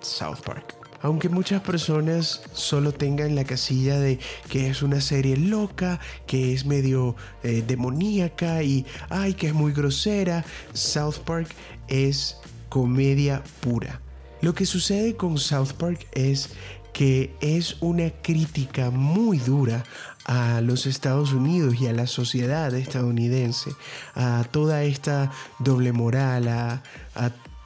South 0.00 0.40
Park. 0.44 0.76
Aunque 1.02 1.30
muchas 1.30 1.62
personas 1.62 2.42
solo 2.52 2.92
tengan 2.92 3.34
la 3.34 3.44
casilla 3.44 3.98
de 3.98 4.18
que 4.50 4.68
es 4.68 4.82
una 4.82 5.00
serie 5.00 5.38
loca, 5.38 5.98
que 6.26 6.52
es 6.52 6.66
medio 6.66 7.16
eh, 7.42 7.64
demoníaca 7.66 8.62
y 8.62 8.84
ay, 9.08 9.32
que 9.32 9.46
es 9.46 9.54
muy 9.54 9.72
grosera, 9.72 10.44
South 10.74 11.20
Park 11.24 11.48
es 11.88 12.36
comedia 12.68 13.42
pura. 13.60 14.00
Lo 14.40 14.54
que 14.54 14.64
sucede 14.64 15.16
con 15.16 15.38
South 15.38 15.72
Park 15.76 16.06
es 16.12 16.50
que 16.92 17.34
es 17.40 17.76
una 17.80 18.10
crítica 18.10 18.90
muy 18.90 19.38
dura 19.38 19.84
a 20.24 20.60
los 20.60 20.86
Estados 20.86 21.32
Unidos 21.32 21.74
y 21.80 21.86
a 21.86 21.92
la 21.92 22.06
sociedad 22.06 22.74
estadounidense, 22.74 23.72
a 24.14 24.44
toda 24.50 24.82
esta 24.84 25.30
doble 25.58 25.92
moral, 25.92 26.48
a, 26.48 26.82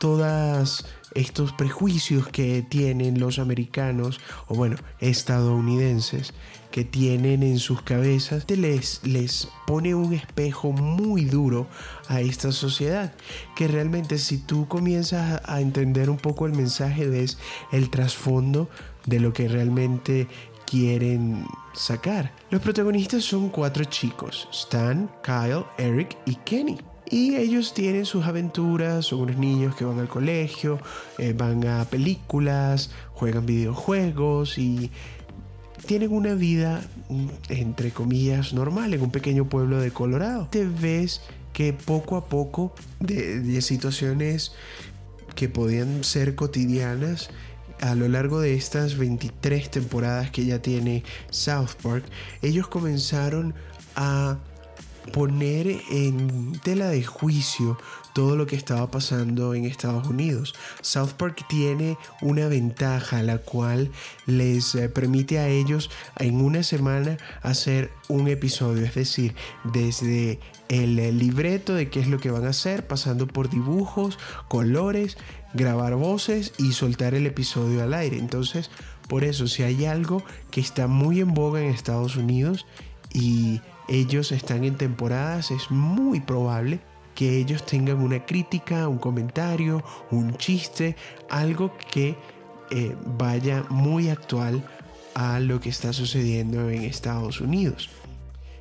todos 0.00 0.84
estos 1.14 1.52
prejuicios 1.52 2.28
que 2.28 2.62
tienen 2.62 3.18
los 3.18 3.38
americanos, 3.38 4.20
o 4.48 4.54
bueno, 4.54 4.76
estadounidenses, 5.00 6.34
que 6.74 6.84
tienen 6.84 7.44
en 7.44 7.60
sus 7.60 7.82
cabezas, 7.82 8.50
les, 8.50 9.00
les 9.04 9.46
pone 9.64 9.94
un 9.94 10.12
espejo 10.12 10.72
muy 10.72 11.24
duro 11.24 11.68
a 12.08 12.20
esta 12.20 12.50
sociedad, 12.50 13.14
que 13.54 13.68
realmente 13.68 14.18
si 14.18 14.38
tú 14.38 14.66
comienzas 14.66 15.40
a 15.44 15.60
entender 15.60 16.10
un 16.10 16.16
poco 16.16 16.46
el 16.46 16.52
mensaje, 16.52 17.06
ves 17.06 17.38
el 17.70 17.90
trasfondo 17.90 18.68
de 19.06 19.20
lo 19.20 19.32
que 19.32 19.46
realmente 19.46 20.26
quieren 20.66 21.46
sacar. 21.74 22.32
Los 22.50 22.60
protagonistas 22.60 23.22
son 23.22 23.50
cuatro 23.50 23.84
chicos, 23.84 24.48
Stan, 24.50 25.08
Kyle, 25.22 25.66
Eric 25.78 26.18
y 26.26 26.34
Kenny. 26.44 26.78
Y 27.08 27.36
ellos 27.36 27.72
tienen 27.72 28.04
sus 28.04 28.24
aventuras, 28.24 29.06
son 29.06 29.20
unos 29.20 29.36
niños 29.36 29.76
que 29.76 29.84
van 29.84 30.00
al 30.00 30.08
colegio, 30.08 30.80
eh, 31.18 31.34
van 31.38 31.64
a 31.68 31.84
películas, 31.84 32.90
juegan 33.12 33.46
videojuegos 33.46 34.58
y 34.58 34.90
tienen 35.84 36.12
una 36.12 36.34
vida, 36.34 36.82
entre 37.48 37.90
comillas, 37.90 38.52
normal 38.52 38.94
en 38.94 39.02
un 39.02 39.10
pequeño 39.10 39.48
pueblo 39.48 39.80
de 39.80 39.90
Colorado. 39.90 40.48
Te 40.50 40.66
ves 40.66 41.20
que 41.52 41.72
poco 41.72 42.16
a 42.16 42.26
poco 42.26 42.74
de, 43.00 43.40
de 43.40 43.62
situaciones 43.62 44.52
que 45.34 45.48
podían 45.48 46.04
ser 46.04 46.34
cotidianas 46.34 47.30
a 47.80 47.94
lo 47.94 48.08
largo 48.08 48.40
de 48.40 48.54
estas 48.54 48.96
23 48.96 49.70
temporadas 49.70 50.30
que 50.30 50.44
ya 50.46 50.60
tiene 50.60 51.04
South 51.30 51.70
Park, 51.82 52.04
ellos 52.40 52.68
comenzaron 52.68 53.54
a 53.96 54.38
poner 55.12 55.80
en 55.90 56.58
tela 56.62 56.88
de 56.88 57.04
juicio 57.04 57.78
todo 58.14 58.36
lo 58.36 58.46
que 58.46 58.56
estaba 58.56 58.90
pasando 58.90 59.54
en 59.54 59.64
Estados 59.64 60.06
Unidos. 60.06 60.54
South 60.80 61.12
Park 61.16 61.44
tiene 61.48 61.98
una 62.22 62.46
ventaja 62.46 63.22
la 63.22 63.38
cual 63.38 63.90
les 64.26 64.74
eh, 64.76 64.88
permite 64.88 65.38
a 65.40 65.48
ellos 65.48 65.90
en 66.18 66.40
una 66.40 66.62
semana 66.62 67.18
hacer 67.42 67.90
un 68.08 68.28
episodio, 68.28 68.84
es 68.84 68.94
decir, 68.94 69.34
desde 69.64 70.38
el 70.68 71.18
libreto 71.18 71.74
de 71.74 71.90
qué 71.90 72.00
es 72.00 72.06
lo 72.06 72.18
que 72.18 72.30
van 72.30 72.46
a 72.46 72.50
hacer, 72.50 72.86
pasando 72.86 73.26
por 73.26 73.50
dibujos, 73.50 74.18
colores, 74.48 75.18
grabar 75.52 75.96
voces 75.96 76.52
y 76.56 76.72
soltar 76.72 77.14
el 77.14 77.26
episodio 77.26 77.82
al 77.82 77.94
aire. 77.94 78.18
Entonces, 78.18 78.70
por 79.08 79.24
eso, 79.24 79.48
si 79.48 79.64
hay 79.64 79.84
algo 79.84 80.22
que 80.50 80.60
está 80.60 80.86
muy 80.86 81.20
en 81.20 81.34
boga 81.34 81.60
en 81.60 81.66
Estados 81.66 82.16
Unidos 82.16 82.64
y 83.12 83.60
ellos 83.88 84.32
están 84.32 84.64
en 84.64 84.76
temporadas, 84.76 85.50
es 85.50 85.70
muy 85.70 86.20
probable 86.20 86.80
que 87.14 87.38
ellos 87.38 87.64
tengan 87.64 87.98
una 87.98 88.24
crítica, 88.24 88.88
un 88.88 88.98
comentario, 88.98 89.84
un 90.10 90.36
chiste, 90.36 90.96
algo 91.30 91.72
que 91.92 92.16
eh, 92.70 92.96
vaya 93.04 93.64
muy 93.68 94.08
actual 94.08 94.64
a 95.14 95.38
lo 95.38 95.60
que 95.60 95.68
está 95.68 95.92
sucediendo 95.92 96.70
en 96.70 96.82
Estados 96.82 97.40
Unidos. 97.40 97.90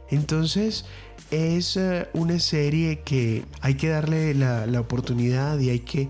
Entonces 0.09 0.85
es 1.31 1.77
eh, 1.77 2.07
una 2.13 2.39
serie 2.39 2.99
que 2.99 3.43
hay 3.61 3.75
que 3.75 3.89
darle 3.89 4.35
la, 4.35 4.79
oportunidad 4.79 5.57
y 5.59 5.71
hay 5.71 5.79
que, 5.79 6.09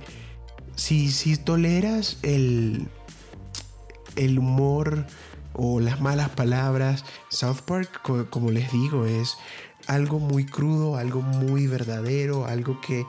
si, 0.76 1.10
si 1.10 1.38
toleras 1.38 2.18
el, 2.24 2.88
el 4.18 4.40
humor 4.40 5.06
o 5.54 5.80
las 5.80 6.02
malas 6.02 6.30
palabras, 6.30 7.06
South 7.30 7.62
Park, 7.66 8.02
como 8.30 8.52
les 8.52 8.72
digo, 8.72 9.06
es 9.06 9.38
algo 9.88 10.20
muy 10.20 10.46
crudo, 10.46 10.98
algo 10.98 11.22
muy 11.22 11.68
verdadero, 11.68 12.46
algo 12.46 12.80
que 12.82 13.06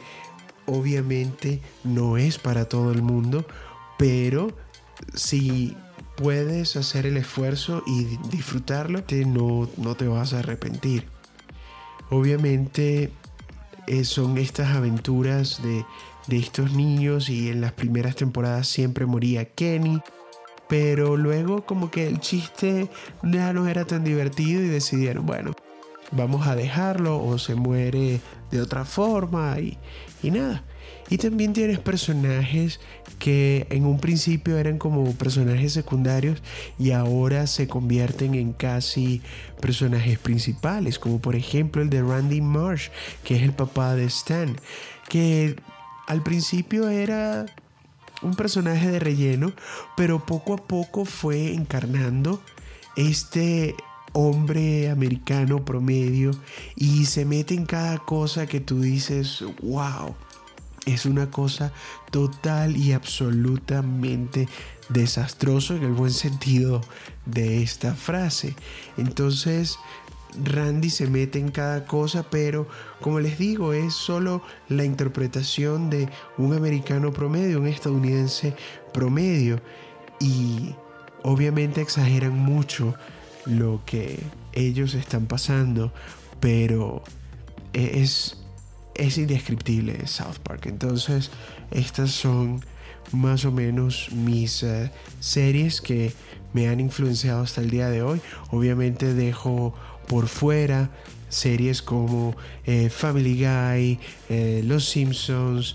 obviamente 0.67 1.61
no 1.85 2.17
es 2.17 2.39
para 2.39 2.69
todo 2.69 2.93
el 2.93 3.03
mundo, 3.03 3.47
pero 3.99 4.53
si 5.15 5.77
puedes 6.17 6.77
hacer 6.77 7.07
el 7.07 7.17
esfuerzo 7.17 7.83
y 7.87 8.05
disfrutarlo, 8.31 9.03
no, 9.27 9.69
no 9.77 9.95
te 9.95 10.09
vas 10.09 10.33
a 10.33 10.41
arrepentir. 10.41 11.07
Obviamente 12.11 13.11
eh, 13.87 14.05
son 14.05 14.39
estas 14.39 14.75
aventuras 14.75 15.63
de, 15.63 15.85
de 16.27 16.39
estos 16.39 16.73
niños 16.73 17.29
y 17.29 17.51
en 17.51 17.61
las 17.61 17.73
primeras 17.73 18.17
temporadas 18.17 18.69
siempre 18.69 19.07
moría 19.07 19.45
Kenny. 19.47 20.01
Pero 20.69 21.17
luego 21.17 21.65
como 21.65 21.91
que 21.91 22.07
el 22.07 22.21
chiste 22.21 22.89
ya 23.23 23.53
no 23.53 23.69
era 23.69 23.85
tan 23.85 24.05
divertido 24.05 24.63
y 24.63 24.69
decidieron, 24.69 25.27
bueno, 25.27 25.53
vamos 26.13 26.47
a 26.47 26.57
dejarlo 26.57 27.23
o 27.23 27.39
se 27.39 27.55
muere 27.55 28.21
de 28.51 28.61
otra 28.61 28.85
forma 28.85 29.59
y, 29.61 29.79
y 30.23 30.31
nada. 30.31 30.63
Y 31.11 31.19
también 31.19 31.53
tienes 31.53 31.79
personajes 31.79 32.81
que 33.19 33.67
en 33.71 33.85
un 33.85 33.99
principio 33.99 34.57
eran 34.57 34.79
como 34.79 35.13
personajes 35.13 35.73
secundarios 35.73 36.43
y 36.79 36.93
ahora 36.93 37.47
se 37.47 37.69
convierten 37.69 38.35
en 38.35 38.53
casi 38.53 39.21
personajes 39.61 40.19
principales, 40.19 40.99
como 40.99 41.21
por 41.21 41.37
ejemplo 41.37 41.83
el 41.83 41.91
de 41.91 42.03
Randy 42.03 42.41
Marsh, 42.41 42.89
que 43.23 43.37
es 43.37 43.43
el 43.43 43.53
papá 43.53 43.95
de 43.95 44.07
Stan, 44.07 44.57
que 45.09 45.57
al 46.07 46.23
principio 46.23 46.89
era 46.89 47.47
un 48.25 48.35
personaje 48.35 48.91
de 48.91 48.99
relleno, 48.99 49.53
pero 49.97 50.25
poco 50.25 50.55
a 50.55 50.57
poco 50.57 51.05
fue 51.05 51.53
encarnando 51.53 52.41
este 52.97 53.75
hombre 54.13 54.91
americano 54.91 55.65
promedio 55.65 56.31
y 56.77 57.07
se 57.07 57.25
mete 57.25 57.55
en 57.55 57.67
cada 57.67 57.99
cosa 57.99 58.47
que 58.47 58.61
tú 58.61 58.81
dices, 58.81 59.45
wow, 59.63 60.15
es 60.87 61.07
una 61.07 61.31
cosa 61.31 61.73
total 62.11 62.77
y 62.77 62.93
absolutamente 62.93 64.49
desastroso 64.89 65.75
en 65.75 65.83
el 65.83 65.93
buen 65.93 66.13
sentido 66.13 66.81
de 67.27 67.63
esta 67.63 67.95
frase. 67.95 68.55
Entonces, 68.97 69.79
Randy 70.43 70.91
se 70.91 71.07
mete 71.07 71.39
en 71.39 71.51
cada 71.51 71.85
cosa, 71.85 72.25
pero 72.31 72.67
como 73.01 73.21
les 73.21 73.39
digo, 73.39 73.73
es 73.73 73.95
solo 73.95 74.43
la 74.69 74.85
interpretación 74.85 75.91
de 75.91 76.09
un 76.39 76.55
americano 76.55 77.13
promedio, 77.13 77.61
un 77.61 77.67
estadounidense 77.67 78.55
promedio. 78.93 79.61
Y 80.21 80.75
obviamente 81.23 81.81
exageran 81.81 82.39
mucho 82.39 82.95
lo 83.47 83.83
que 83.85 84.19
ellos 84.53 84.95
están 84.95 85.27
pasando, 85.27 85.93
pero 86.41 87.03
es, 87.73 88.39
es 88.95 89.19
indescriptible 89.19 90.07
South 90.07 90.39
Park. 90.43 90.67
Entonces, 90.67 91.31
estas 91.71 92.11
son 92.11 92.65
más 93.13 93.45
o 93.45 93.53
menos 93.53 94.11
mis 94.13 94.63
eh, 94.63 94.91
series 95.21 95.81
que 95.81 96.13
me 96.53 96.69
han 96.69 96.81
influenciado 96.81 97.43
hasta 97.43 97.61
el 97.61 97.71
día 97.71 97.89
de 97.91 98.03
hoy. 98.03 98.21
Obviamente 98.51 99.15
dejo 99.15 99.75
por 100.07 100.29
fuera 100.29 100.91
series 101.29 101.83
como 101.83 102.37
eh, 102.65 102.91
Family 102.91 103.35
Guy, 103.35 103.99
eh, 104.29 104.63
Los 104.65 104.89
Simpsons, 104.89 105.75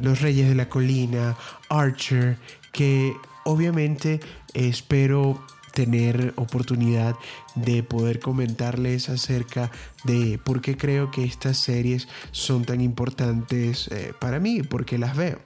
Los 0.00 0.20
Reyes 0.20 0.48
de 0.48 0.54
la 0.56 0.68
Colina, 0.68 1.36
Archer, 1.68 2.36
que 2.72 3.14
obviamente 3.44 4.20
espero 4.54 5.40
tener 5.72 6.32
oportunidad 6.36 7.16
de 7.54 7.82
poder 7.82 8.20
comentarles 8.20 9.08
acerca 9.08 9.70
de 10.04 10.38
por 10.42 10.60
qué 10.60 10.76
creo 10.76 11.10
que 11.10 11.24
estas 11.24 11.58
series 11.58 12.08
son 12.32 12.64
tan 12.64 12.80
importantes 12.80 13.88
eh, 13.88 14.12
para 14.18 14.40
mí, 14.40 14.62
porque 14.62 14.98
las 14.98 15.16
veo. 15.16 15.38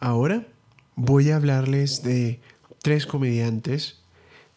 Ahora 0.00 0.46
voy 0.96 1.30
a 1.30 1.36
hablarles 1.36 2.02
de 2.02 2.40
tres 2.82 3.06
comediantes, 3.06 4.00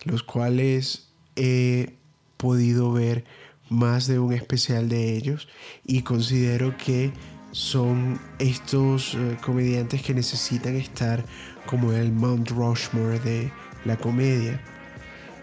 los 0.03 0.23
cuales 0.23 1.07
he 1.35 1.93
podido 2.37 2.91
ver 2.91 3.23
más 3.69 4.07
de 4.07 4.19
un 4.19 4.33
especial 4.33 4.89
de 4.89 5.15
ellos 5.15 5.47
y 5.85 6.01
considero 6.01 6.75
que 6.77 7.13
son 7.51 8.19
estos 8.37 9.15
eh, 9.15 9.37
comediantes 9.41 10.01
que 10.01 10.13
necesitan 10.13 10.75
estar 10.75 11.23
como 11.65 11.93
el 11.93 12.11
Mount 12.11 12.49
Rushmore 12.49 13.19
de 13.19 13.51
la 13.85 13.95
comedia. 13.97 14.61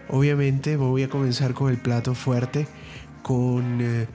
Obviamente 0.09 0.77
voy 0.77 1.03
a 1.03 1.09
comenzar 1.09 1.53
con 1.53 1.71
el 1.71 1.77
plato 1.77 2.13
fuerte, 2.13 2.67
con 3.23 3.79
eh, 3.81 4.07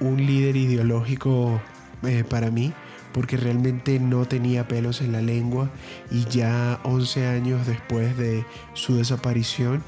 un 0.00 0.24
líder 0.24 0.56
ideológico 0.56 1.60
eh, 2.04 2.24
para 2.24 2.50
mí, 2.50 2.72
porque 3.12 3.36
realmente 3.36 3.98
no 3.98 4.26
tenía 4.26 4.66
pelos 4.68 5.00
en 5.00 5.12
la 5.12 5.20
lengua 5.20 5.70
y 6.10 6.24
ya 6.24 6.80
11 6.84 7.26
años 7.26 7.66
después 7.66 8.16
de 8.16 8.44
su 8.74 8.96
desaparición, 8.96 9.82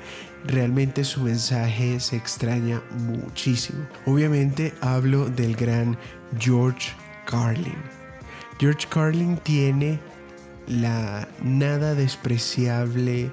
realmente 0.44 1.04
su 1.04 1.22
mensaje 1.22 2.00
se 2.00 2.16
extraña 2.16 2.82
muchísimo. 2.90 3.86
Obviamente 4.06 4.74
hablo 4.80 5.28
del 5.28 5.56
gran 5.56 5.96
George 6.38 6.92
Carlin. 7.26 7.76
George 8.58 8.86
Carlin 8.88 9.36
tiene 9.38 9.98
la 10.66 11.28
nada 11.42 11.94
despreciable 11.94 13.30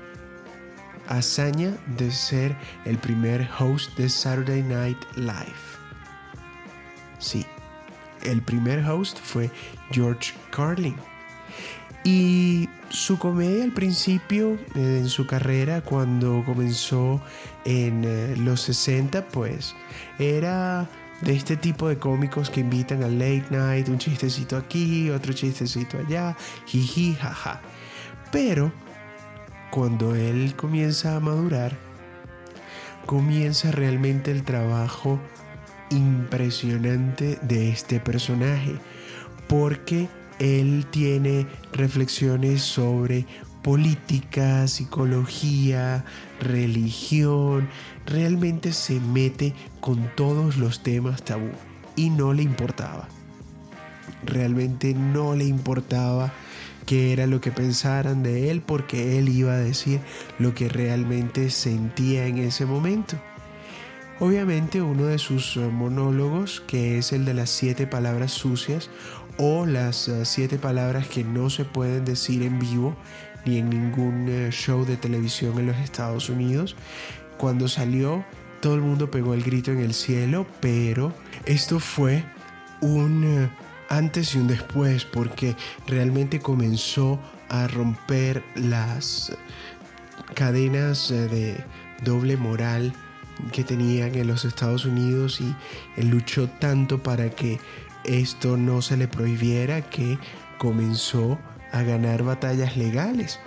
hazaña 1.08 1.78
de 1.98 2.12
ser 2.12 2.56
el 2.86 2.98
primer 2.98 3.48
host 3.60 3.98
de 3.98 4.10
Saturday 4.10 4.64
Night 4.64 4.98
Live. 5.16 5.72
Sí, 7.20 7.46
el 8.24 8.42
primer 8.42 8.84
host 8.86 9.20
fue 9.20 9.50
George 9.92 10.34
Carlin. 10.52 10.96
Y 12.04 12.68
su 12.90 13.20
comedia 13.20 13.64
al 13.64 13.74
principio, 13.74 14.54
eh, 14.76 15.00
en 15.02 15.10
su 15.10 15.28
carrera, 15.28 15.82
cuando 15.82 16.44
comenzó 16.46 17.22
en 17.64 18.04
eh, 18.04 18.36
los 18.38 18.62
60, 18.62 19.28
pues 19.28 19.76
era 20.18 20.90
de 21.22 21.36
este 21.36 21.56
tipo 21.56 21.88
de 21.88 21.98
cómicos 21.98 22.50
que 22.50 22.62
invitan 22.62 23.04
al 23.04 23.20
late 23.20 23.46
night, 23.52 23.88
un 23.90 24.00
chistecito 24.00 24.58
aquí, 24.58 25.10
otro 25.12 25.34
chistecito 25.34 26.00
allá, 26.00 26.36
jiji, 26.66 27.14
jaja. 27.14 27.62
Pero 28.32 28.72
cuando 29.70 30.16
él 30.16 30.56
comienza 30.56 31.16
a 31.16 31.20
madurar, 31.20 31.78
comienza 33.06 33.72
realmente 33.72 34.32
el 34.32 34.44
trabajo 34.44 35.20
impresionante 35.92 37.38
de 37.42 37.70
este 37.70 38.00
personaje, 38.00 38.76
porque 39.48 40.08
él 40.40 40.86
tiene 40.90 41.46
reflexiones 41.74 42.62
sobre 42.62 43.26
política, 43.62 44.68
psicología, 44.68 46.04
religión, 46.40 47.70
realmente 48.06 48.74
se 48.74 49.00
mete 49.00 49.54
con 49.80 50.10
todos 50.16 50.58
los 50.58 50.82
temas 50.82 51.24
tabú 51.24 51.52
y 51.96 52.10
no 52.10 52.34
le 52.34 52.44
importaba. 52.44 53.08
Realmente 54.26 54.94
no 54.94 55.36
le 55.36 55.46
importaba 55.46 56.34
qué 56.86 57.14
era 57.14 57.28
lo 57.28 57.42
que 57.42 57.52
pensaran 57.52 58.24
de 58.24 58.50
él 58.50 58.62
porque 58.62 59.20
él 59.20 59.30
iba 59.30 59.54
a 59.54 59.58
decir 59.58 60.00
lo 60.40 60.54
que 60.54 60.70
realmente 60.70 61.50
sentía 61.50 62.26
en 62.26 62.40
ese 62.40 62.66
momento. 62.66 63.18
Obviamente 64.22 64.84
uno 64.84 65.06
de 65.06 65.18
sus 65.18 65.58
eh, 65.58 65.62
monólogos, 65.62 66.62
que 66.68 67.00
es 67.00 67.12
el 67.12 67.26
de 67.26 67.34
las 67.34 67.50
siete 67.50 67.88
palabras 67.88 68.32
sucias 68.32 68.92
o 69.40 69.66
las 69.66 70.08
eh, 70.10 70.26
siete 70.26 70.60
palabras 70.60 71.08
que 71.08 71.24
no 71.24 71.50
se 71.50 71.66
pueden 71.66 72.06
decir 72.06 72.44
en 72.44 72.60
vivo 72.60 72.96
ni 73.46 73.58
en 73.58 73.72
ningún 73.72 74.28
eh, 74.30 74.50
show 74.52 74.86
de 74.86 74.96
televisión 74.96 75.58
en 75.58 75.66
los 75.66 75.78
Estados 75.78 76.30
Unidos. 76.30 76.76
Cuando 77.40 77.68
salió, 77.68 78.24
todo 78.62 78.76
el 78.76 78.82
mundo 78.82 79.10
pegó 79.10 79.34
el 79.34 79.42
grito 79.42 79.72
en 79.72 79.80
el 79.80 79.96
cielo, 79.96 80.46
pero 80.60 81.12
esto 81.46 81.80
fue 81.80 82.24
un 82.80 83.50
antes 83.90 84.36
y 84.36 84.38
un 84.38 84.46
después 84.46 85.04
porque 85.04 85.56
realmente 85.88 86.40
comenzó 86.40 87.20
a 87.50 87.68
romper 87.68 88.44
las 88.54 89.36
cadenas 90.36 91.10
de 91.10 91.66
doble 92.04 92.38
moral 92.38 92.94
que 93.52 93.64
tenían 93.64 94.16
en 94.16 94.28
los 94.28 94.46
Estados 94.46 94.86
Unidos 94.86 95.42
y 95.42 96.02
luchó 96.02 96.48
tanto 96.48 97.02
para 97.02 97.30
que 97.30 97.60
esto 98.04 98.58
no 98.58 98.82
se 98.82 98.98
le 98.98 99.08
prohibiera 99.08 99.82
que 99.90 100.18
comenzó 100.58 101.40
a 101.72 101.84
ganar 101.84 102.24
batallas 102.24 102.78
legales. 102.78 103.40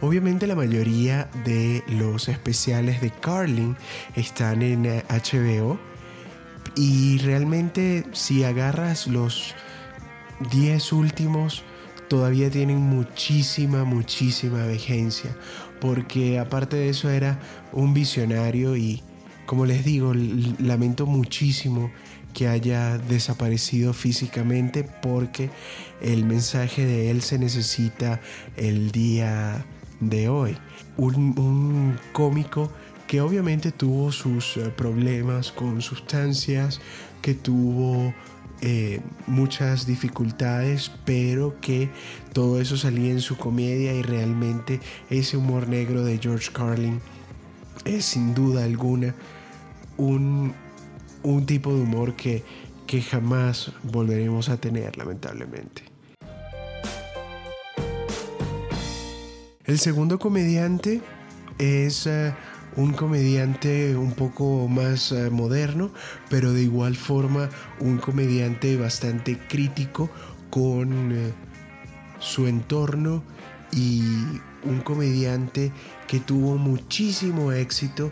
Obviamente 0.00 0.46
la 0.46 0.56
mayoría 0.56 1.28
de 1.44 1.82
los 1.88 2.28
especiales 2.28 3.00
de 3.00 3.10
Carlin 3.10 3.76
están 4.16 4.62
en 4.62 4.84
HBO 5.08 5.78
y 6.74 7.18
realmente 7.18 8.04
si 8.12 8.44
agarras 8.44 9.06
los 9.06 9.54
10 10.50 10.92
últimos 10.92 11.62
todavía 12.08 12.50
tienen 12.50 12.78
muchísima, 12.78 13.84
muchísima 13.84 14.66
vigencia 14.66 15.36
porque 15.80 16.38
aparte 16.38 16.76
de 16.76 16.90
eso 16.90 17.10
era 17.10 17.40
un 17.72 17.92
visionario 17.92 18.76
y 18.76 19.02
como 19.52 19.66
les 19.66 19.84
digo, 19.84 20.14
lamento 20.14 21.04
muchísimo 21.04 21.90
que 22.32 22.48
haya 22.48 22.96
desaparecido 22.96 23.92
físicamente 23.92 24.82
porque 24.82 25.50
el 26.00 26.24
mensaje 26.24 26.86
de 26.86 27.10
él 27.10 27.20
se 27.20 27.38
necesita 27.38 28.22
el 28.56 28.92
día 28.92 29.66
de 30.00 30.30
hoy. 30.30 30.56
Un, 30.96 31.98
cómico 32.14 32.72
que 33.06 33.20
obviamente 33.20 33.72
tuvo 33.72 34.10
sus 34.10 34.56
eh, 34.56 34.70
problemas 34.74 35.52
con 35.52 35.82
sustancias, 35.82 36.80
que 37.20 37.34
tuvo 37.34 38.14
eh, 38.62 39.02
muchas 39.26 39.84
dificultades, 39.84 40.90
pero 41.04 41.60
que 41.60 41.90
todo 42.32 42.58
eso 42.58 42.78
salía 42.78 43.10
en 43.10 43.20
su 43.20 43.36
comedia 43.36 43.92
y 43.92 44.00
realmente 44.00 44.80
ese 45.10 45.36
humor 45.36 45.68
negro 45.68 46.06
de 46.06 46.16
George 46.16 46.50
Carlin 46.54 47.02
es 47.84 48.06
sin 48.06 48.34
duda 48.34 48.64
alguna 48.64 49.14
un, 49.96 50.54
tipo 51.46 51.74
de 51.74 51.82
humor 51.82 52.14
que, 52.14 52.42
que 52.86 53.02
jamás 53.02 53.72
volveremos 53.82 54.48
a 54.48 54.56
tener, 54.56 54.96
lamentablemente. 54.96 55.82
El 59.64 59.78
segundo 59.78 60.18
comediante 60.18 61.00
es 61.58 62.06
eh, 62.06 62.34
un 62.76 62.92
comediante 62.92 63.96
un 63.96 64.12
poco 64.12 64.66
más 64.68 65.12
eh, 65.12 65.30
moderno, 65.30 65.92
pero 66.28 66.52
de 66.52 66.62
igual 66.62 66.96
forma 66.96 67.48
un 67.80 67.98
comediante 67.98 68.76
bastante 68.76 69.38
crítico 69.48 70.10
con 70.50 71.12
eh, 71.12 71.32
su 72.18 72.46
entorno 72.46 73.22
y 73.72 74.02
un 74.64 74.80
comediante 74.82 75.72
que 76.06 76.20
tuvo 76.20 76.56
muchísimo 76.56 77.52
éxito 77.52 78.10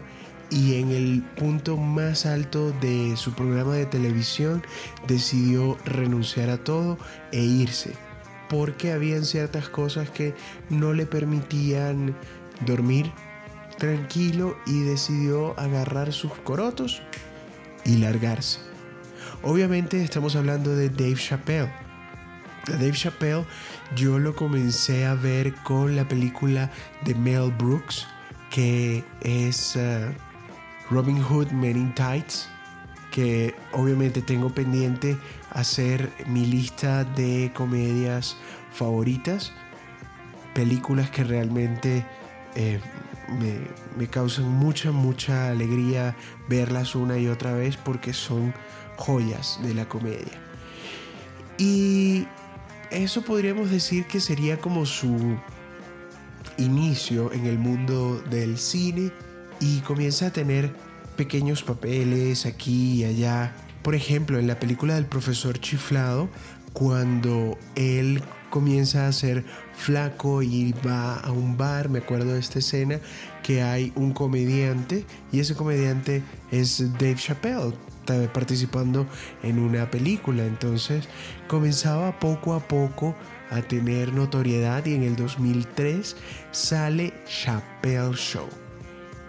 y 0.51 0.75
en 0.81 0.91
el 0.91 1.23
punto 1.37 1.77
más 1.77 2.27
alto 2.27 2.73
de 2.81 3.17
su 3.17 3.33
programa 3.33 3.75
de 3.75 3.87
televisión 3.87 4.63
decidió 5.07 5.79
renunciar 5.85 6.51
a 6.51 6.59
todo 6.59 6.99
e 7.33 7.43
irse 7.43 7.95
porque 8.51 8.91
habían 8.91 9.25
ciertas 9.25 9.69
cosas 9.69 10.11
que 10.11 10.35
no 10.69 10.93
le 10.93 11.07
permitían 11.07 12.17
dormir 12.67 13.11
tranquilo 13.79 14.57
y 14.67 14.81
decidió 14.81 15.59
agarrar 15.59 16.13
sus 16.13 16.33
corotos 16.33 17.01
y 17.85 17.97
largarse. 17.97 18.59
Obviamente 19.43 20.03
estamos 20.03 20.35
hablando 20.35 20.75
de 20.75 20.91
Dave 20.91 21.15
Chappelle. 21.15 21.73
Dave 22.67 22.93
Chappelle 22.93 23.47
yo 23.95 24.19
lo 24.19 24.35
comencé 24.35 25.07
a 25.07 25.15
ver 25.15 25.55
con 25.63 25.95
la 25.95 26.07
película 26.07 26.71
de 27.05 27.15
Mel 27.15 27.53
Brooks 27.57 28.07
que 28.51 29.05
es... 29.23 29.77
Eh, 29.77 30.13
Robin 30.91 31.23
Hood 31.23 31.53
Men 31.53 31.77
in 31.77 31.95
Tights, 31.95 32.49
que 33.13 33.55
obviamente 33.73 34.23
tengo 34.23 34.51
pendiente 34.51 35.17
hacer 35.51 36.13
mi 36.27 36.47
lista 36.47 37.05
de 37.05 37.53
comedias 37.55 38.37
favoritas, 38.73 39.53
películas 40.53 41.09
que 41.11 41.23
realmente 41.23 42.05
eh, 42.57 42.81
me, 43.29 43.61
me, 43.97 44.09
causan 44.09 44.49
mucha, 44.51 44.91
mucha 44.91 45.51
alegría 45.51 46.17
verlas 46.49 46.97
una 46.97 47.17
y 47.19 47.29
otra 47.29 47.53
vez 47.53 47.77
porque 47.77 48.13
son 48.13 48.53
joyas 48.97 49.61
de 49.63 49.75
la 49.75 49.89
comedia. 49.89 50.41
Y 51.57 52.27
eso 52.91 53.23
podríamos 53.23 53.71
decir 53.71 54.07
que 54.07 54.19
sería 54.19 54.59
como 54.59 54.87
su 54.87 55.39
inicio 56.59 57.33
en 57.33 57.47
el 57.47 57.59
mundo 57.59 58.21
del 58.29 58.59
cine 58.59 59.13
y 59.61 59.81
comienza 59.81 60.27
a 60.27 60.33
tener 60.33 60.75
pequeños 61.17 61.63
papeles 61.63 62.47
aquí 62.47 63.01
y 63.01 63.05
allá. 63.05 63.55
Por 63.83 63.95
ejemplo, 63.95 64.39
en 64.39 64.47
la 64.47 64.59
película 64.59 64.95
del 64.95 65.07
profesor 65.07 65.59
chiflado, 65.59 66.29
cuando 66.73 67.59
él 67.77 68.23
comienza 68.51 69.07
a 69.07 69.13
ser 69.13 69.45
flaco 69.75 70.43
y 70.43 70.75
va 70.87 71.15
a 71.21 71.31
un 71.31 71.57
bar, 71.57 71.89
me 71.89 72.01
acuerdo 72.01 72.35
de 72.35 72.41
esta 72.41 72.59
escena, 72.59 72.99
que 73.43 73.63
hay 73.63 73.93
un 73.97 74.13
comediante 74.13 75.05
y 75.33 75.41
ese 75.41 75.55
comediante 75.55 76.23
es 76.51 76.93
Dave 76.95 77.17
Chappelle 77.17 77.75
participando 78.33 79.07
en 79.43 79.59
una 79.59 79.91
película. 79.91 80.45
Entonces 80.45 81.09
comenzaba 81.49 82.19
poco 82.19 82.55
a 82.55 82.61
poco 82.61 83.15
a 83.51 83.63
tener 83.63 84.13
notoriedad 84.13 84.85
y 84.87 84.95
en 84.95 85.03
el 85.03 85.17
2003 85.17 86.17
sale 86.51 87.15
Chappelle 87.25 88.15
Show. 88.15 88.60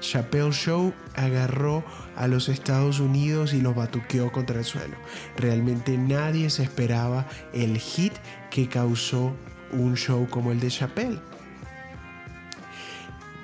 Chappelle 0.02 0.52
Show 0.52 0.94
agarró 1.16 1.84
a 2.16 2.28
los 2.28 2.50
Estados 2.50 3.00
Unidos 3.00 3.54
y 3.54 3.62
los 3.62 3.76
batuqueó 3.76 4.32
contra 4.32 4.60
el 4.60 4.66
suelo. 4.66 4.98
Realmente 5.38 5.98
nadie 5.98 6.50
se 6.50 6.64
esperaba 6.64 7.28
el 7.54 7.78
hit 7.78 8.14
que 8.50 8.68
causó 8.68 9.34
un 9.72 9.96
show 9.96 10.28
como 10.30 10.52
el 10.52 10.60
de 10.60 10.70
Chappelle. 10.70 11.20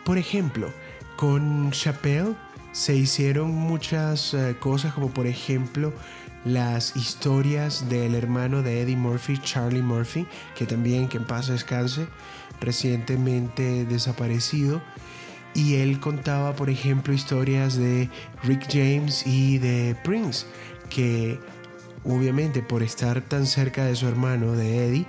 Por 0.04 0.18
ejemplo, 0.18 0.72
con 1.16 1.72
Chappelle 1.72 2.36
se 2.72 2.96
hicieron 2.96 3.52
muchas 3.52 4.34
eh, 4.34 4.56
cosas 4.60 4.94
como 4.94 5.10
por 5.10 5.28
ejemplo 5.28 5.94
las 6.46 6.96
historias 6.96 7.90
del 7.90 8.16
hermano 8.16 8.62
de 8.62 8.82
Eddie 8.82 8.96
Murphy, 8.96 9.38
Charlie 9.40 9.82
Murphy, 9.82 10.26
que 10.56 10.66
también 10.66 11.10
que 11.10 11.18
en 11.18 11.26
paz 11.26 11.48
descanse, 11.48 12.08
recientemente 12.62 13.86
desaparecido 13.86 14.82
y 15.58 15.78
él 15.78 16.00
contaba, 16.00 16.56
por 16.56 16.70
ejemplo, 16.70 17.16
historias 17.16 17.76
de 17.76 18.10
Rick 18.44 18.68
James 18.70 19.26
y 19.26 19.58
de 19.58 19.98
Prince, 20.04 20.46
que 20.88 21.40
obviamente 22.06 22.62
por 22.62 22.84
estar 22.84 23.22
tan 23.22 23.48
cerca 23.48 23.86
de 23.86 23.96
su 23.96 24.08
hermano, 24.08 24.52
de 24.52 24.86
Eddie, 24.86 25.06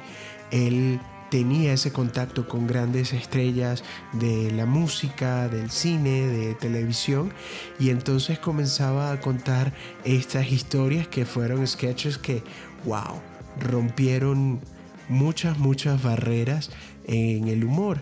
él 0.51 1.01
tenía 1.31 1.75
ese 1.75 1.93
contacto 1.93 2.49
con 2.49 2.67
grandes 2.67 3.13
estrellas 3.13 3.85
de 4.15 4.51
la 4.53 4.65
música, 4.65 5.49
del 5.49 5.71
cine, 5.71 6.27
de 6.27 6.55
televisión, 6.55 7.31
y 7.79 7.91
entonces 7.91 8.39
comenzaba 8.39 9.13
a 9.13 9.21
contar 9.21 9.75
estas 10.05 10.51
historias 10.51 11.07
que 11.09 11.27
fueron 11.27 11.67
sketches 11.67 12.17
que, 12.17 12.43
wow, 12.87 13.21
rompieron 13.61 14.61
muchas, 15.11 15.59
muchas 15.59 16.03
barreras 16.03 16.71
en 17.07 17.49
el 17.49 17.65
humor. 17.65 18.01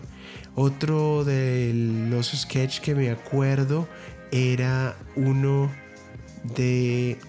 Otro 0.59 1.23
de 1.23 1.71
los 2.09 2.31
sketches 2.31 2.79
que 2.79 2.95
me 2.95 3.11
acuerdo 3.11 3.87
era 4.31 4.97
uno 5.15 5.69
de 6.55 7.19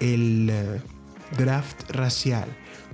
el 0.00 0.50
eh, 0.50 0.82
draft 1.38 1.90
racial 1.90 2.46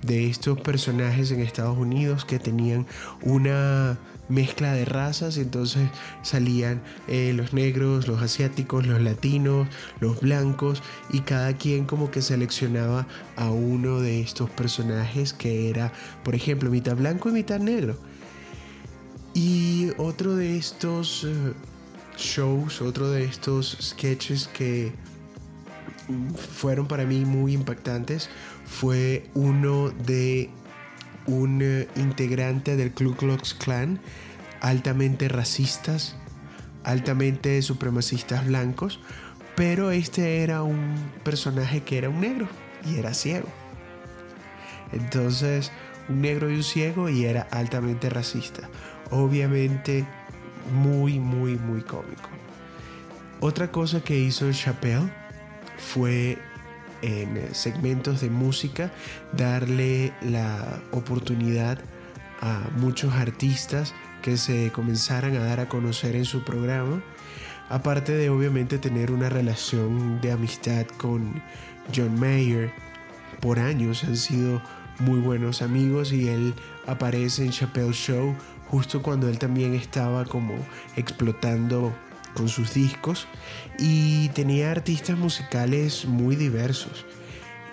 de 0.02 0.30
estos 0.30 0.60
personajes 0.60 1.32
en 1.32 1.40
Estados 1.40 1.76
Unidos 1.76 2.24
que 2.24 2.38
tenían 2.38 2.86
una 3.20 3.98
mezcla 4.28 4.74
de 4.74 4.84
razas, 4.84 5.36
entonces 5.36 5.88
salían 6.22 6.80
eh, 7.08 7.32
los 7.34 7.52
negros, 7.52 8.06
los 8.06 8.22
asiáticos, 8.22 8.86
los 8.86 9.00
latinos, 9.00 9.66
los 9.98 10.20
blancos, 10.20 10.84
y 11.10 11.18
cada 11.22 11.54
quien 11.54 11.86
como 11.86 12.12
que 12.12 12.22
seleccionaba 12.22 13.08
a 13.34 13.50
uno 13.50 13.98
de 13.98 14.20
estos 14.20 14.48
personajes 14.50 15.32
que 15.32 15.68
era, 15.68 15.92
por 16.22 16.36
ejemplo, 16.36 16.70
mitad 16.70 16.94
blanco 16.94 17.28
y 17.28 17.32
mitad 17.32 17.58
negro. 17.58 17.96
Y 19.34 19.90
otro 19.96 20.36
de 20.36 20.56
estos 20.56 21.24
eh, 21.24 21.52
shows, 22.16 22.82
otro 22.82 23.10
de 23.10 23.24
estos 23.24 23.76
sketches 23.80 24.48
que 24.48 24.92
fueron 26.54 26.86
para 26.86 27.04
mí 27.04 27.24
muy 27.24 27.54
impactantes 27.54 28.28
fue 28.66 29.30
uno 29.34 29.90
de 29.90 30.50
un 31.26 31.60
eh, 31.62 31.88
integrante 31.96 32.76
del 32.76 32.92
Ku 32.92 33.14
Klux 33.14 33.54
Klan 33.54 34.00
altamente 34.60 35.28
racistas, 35.28 36.14
altamente 36.84 37.60
supremacistas 37.62 38.46
blancos, 38.46 39.00
pero 39.56 39.90
este 39.90 40.42
era 40.42 40.62
un 40.62 41.10
personaje 41.24 41.82
que 41.82 41.98
era 41.98 42.08
un 42.08 42.20
negro 42.20 42.48
y 42.86 42.96
era 42.96 43.12
ciego. 43.12 43.48
Entonces, 44.92 45.72
un 46.08 46.20
negro 46.20 46.50
y 46.50 46.56
un 46.56 46.62
ciego 46.62 47.08
y 47.08 47.24
era 47.24 47.42
altamente 47.50 48.08
racista. 48.08 48.68
Obviamente 49.12 50.04
muy, 50.72 51.20
muy, 51.20 51.56
muy 51.56 51.82
cómico. 51.82 52.28
Otra 53.40 53.70
cosa 53.70 54.02
que 54.02 54.18
hizo 54.18 54.50
Chappelle 54.52 55.12
fue 55.76 56.38
en 57.02 57.54
segmentos 57.54 58.20
de 58.20 58.30
música 58.30 58.92
darle 59.32 60.12
la 60.22 60.80
oportunidad 60.92 61.78
a 62.40 62.68
muchos 62.76 63.12
artistas 63.14 63.94
que 64.22 64.36
se 64.36 64.70
comenzaran 64.72 65.36
a 65.36 65.44
dar 65.44 65.60
a 65.60 65.68
conocer 65.68 66.16
en 66.16 66.24
su 66.24 66.44
programa, 66.44 67.02
aparte 67.68 68.12
de 68.12 68.30
obviamente 68.30 68.78
tener 68.78 69.10
una 69.10 69.28
relación 69.28 70.20
de 70.20 70.32
amistad 70.32 70.86
con 70.96 71.42
John 71.94 72.18
Mayer. 72.18 72.72
Por 73.40 73.58
años 73.58 74.04
han 74.04 74.16
sido 74.16 74.62
muy 75.00 75.18
buenos 75.18 75.62
amigos 75.62 76.12
y 76.12 76.28
él 76.28 76.54
aparece 76.86 77.44
en 77.44 77.50
Chappelle 77.50 77.92
Show 77.92 78.36
justo 78.72 79.02
cuando 79.02 79.28
él 79.28 79.38
también 79.38 79.74
estaba 79.74 80.24
como 80.24 80.54
explotando 80.96 81.94
con 82.32 82.48
sus 82.48 82.72
discos 82.72 83.28
y 83.78 84.30
tenía 84.30 84.70
artistas 84.70 85.18
musicales 85.18 86.06
muy 86.06 86.36
diversos. 86.36 87.04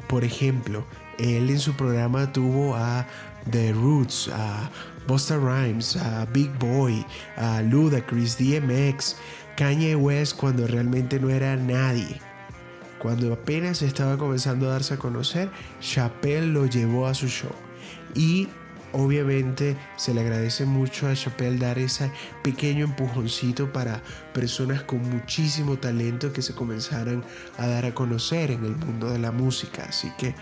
Por 0.10 0.26
ejemplo, 0.26 0.86
él 1.18 1.50
en 1.50 1.60
su 1.60 1.74
programa 1.74 2.34
tuvo 2.34 2.76
a 2.76 3.08
The 3.50 3.72
Roots, 3.72 4.30
a 4.34 4.70
Busta 5.08 5.38
Rhymes, 5.38 5.96
a 5.96 6.26
Big 6.26 6.52
Boy, 6.60 7.06
a 7.38 7.62
Ludacris, 7.62 8.38
DMX, 8.38 9.16
Kanye 9.56 9.96
West 9.96 10.36
cuando 10.36 10.68
realmente 10.68 11.18
no 11.18 11.30
era 11.30 11.56
nadie. 11.56 12.20
Cuando 13.00 13.32
apenas 13.32 13.82
estaba 13.84 14.18
comenzando 14.18 14.68
a 14.68 14.74
darse 14.74 14.96
a 14.96 14.98
conocer, 14.98 15.50
Chappelle 15.80 16.48
lo 16.48 16.66
llevó 16.66 17.08
a 17.08 17.14
su 17.14 17.30
show. 17.30 17.56
Y 18.16 18.50
obviamente 18.94 19.76
se 19.98 20.14
le 20.14 20.22
agradece 20.22 20.66
mucho 20.66 21.08
a 21.08 21.16
Chappelle 21.16 21.58
dar 21.58 21.80
ese 21.80 22.12
pequeño 22.44 22.86
empujoncito 22.86 23.72
para 23.72 24.02
personas 24.34 24.84
con 24.84 25.02
muchísimo 25.10 25.78
talento 25.78 26.34
que 26.34 26.42
se 26.42 26.54
comenzaran 26.54 27.24
a 27.58 27.68
dar 27.68 27.86
a 27.86 27.94
conocer 27.94 28.52
en 28.52 28.66
el 28.66 28.76
mundo 28.76 29.10
de 29.12 29.20
la 29.20 29.32
música. 29.32 29.86
Así 29.90 30.12
que 30.18 30.36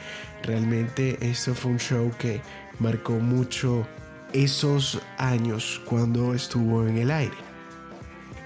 realmente 0.43 1.17
esto 1.21 1.53
fue 1.53 1.71
un 1.71 1.79
show 1.79 2.11
que 2.17 2.41
marcó 2.79 3.13
mucho 3.13 3.87
esos 4.33 5.01
años 5.17 5.81
cuando 5.85 6.33
estuvo 6.33 6.87
en 6.87 6.97
el 6.97 7.11
aire. 7.11 7.47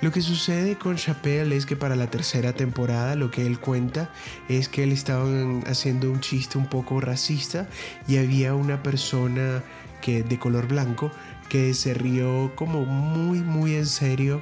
Lo 0.02 0.12
que 0.12 0.22
sucede 0.22 0.80
con 0.80 0.96
Chappelle 0.96 1.56
es 1.56 1.68
que 1.68 1.76
para 1.76 1.96
la 1.96 2.10
tercera 2.10 2.54
temporada 2.54 3.16
lo 3.16 3.30
que 3.30 3.46
él 3.46 3.60
cuenta 3.60 4.10
es 4.50 4.68
que 4.68 4.82
él 4.82 4.92
estaba 4.92 5.30
haciendo 5.68 6.10
un 6.10 6.22
chiste 6.22 6.58
un 6.58 6.66
poco 6.66 7.00
racista 7.00 7.70
y 8.08 8.18
había 8.18 8.56
una 8.56 8.82
persona 8.82 9.62
que 10.02 10.24
de 10.24 10.40
color 10.40 10.68
blanco 10.68 11.12
que 11.50 11.74
se 11.74 11.94
rió 11.94 12.52
como 12.56 12.86
muy 12.86 13.40
muy 13.40 13.76
en 13.76 13.86
serio 13.86 14.42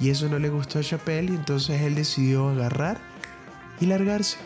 y 0.00 0.10
eso 0.10 0.28
no 0.28 0.38
le 0.38 0.48
gustó 0.48 0.78
a 0.78 0.82
Chappelle 0.82 1.32
y 1.32 1.36
entonces 1.36 1.82
él 1.82 1.94
decidió 1.94 2.48
agarrar 2.48 2.98
y 3.80 3.86
largarse. 3.86 4.38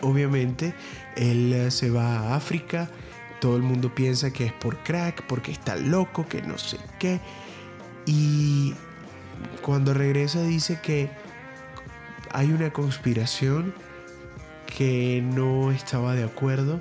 Obviamente 0.00 0.74
él 1.16 1.52
eh, 1.52 1.70
se 1.70 1.90
va 1.90 2.18
a 2.18 2.36
África, 2.36 2.90
todo 3.40 3.56
el 3.56 3.62
mundo 3.62 3.94
piensa 3.94 4.32
que 4.32 4.46
es 4.46 4.52
por 4.52 4.78
crack, 4.78 5.22
porque 5.26 5.52
está 5.52 5.76
loco, 5.76 6.26
que 6.26 6.42
no 6.42 6.58
sé 6.58 6.78
qué. 6.98 7.20
Y 8.06 8.74
cuando 9.62 9.94
regresa 9.94 10.42
dice 10.42 10.80
que 10.82 11.10
hay 12.32 12.52
una 12.52 12.72
conspiración 12.72 13.72
que 14.66 15.22
no 15.22 15.70
estaba 15.70 16.14
de 16.14 16.24
acuerdo 16.24 16.80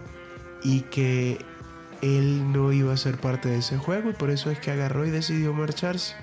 y 0.64 0.82
que 0.82 1.38
él 2.04 2.52
no 2.52 2.74
iba 2.74 2.94
a 2.94 2.98
ser 2.98 3.18
parte 3.18 3.48
de 3.48 3.60
ese 3.60 3.78
juego 3.78 4.10
y 4.10 4.14
por 4.14 4.30
eso 4.30 4.52
es 4.52 4.60
que 4.60 4.72
agarró 4.72 5.06
y 5.06 5.10
decidió 5.10 5.54
marcharse. 5.54 6.16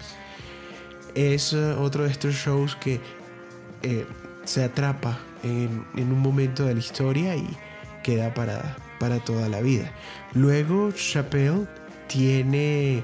Es 1.14 1.54
eh, 1.54 1.72
otro 1.72 2.04
de 2.04 2.10
estos 2.10 2.34
shows 2.34 2.76
que 2.76 3.00
eh, 3.82 4.06
se 4.44 4.62
atrapa 4.62 5.18
en, 5.42 5.86
un 5.96 6.20
momento 6.20 6.66
de 6.66 6.74
la 6.74 6.80
historia 6.80 7.34
y 7.34 7.48
queda 8.02 8.34
para, 8.34 8.76
para 8.98 9.20
toda 9.20 9.48
la 9.48 9.62
vida. 9.62 9.90
Luego 10.34 10.92
Chappelle 10.92 11.66
tiene 12.08 13.02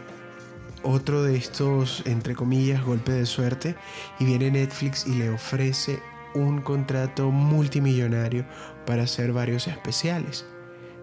otro 0.82 1.22
de 1.22 1.36
estos, 1.36 2.02
entre 2.04 2.34
comillas, 2.34 2.84
golpes 2.84 3.14
de 3.14 3.26
suerte 3.26 3.74
y 4.20 4.26
viene 4.26 4.50
Netflix 4.50 5.06
y 5.06 5.14
le 5.14 5.30
ofrece 5.30 5.98
un 6.34 6.60
contrato 6.60 7.30
multimillonario 7.30 8.44
para 8.84 9.04
hacer 9.04 9.32
varios 9.32 9.66
especiales. 9.66 10.44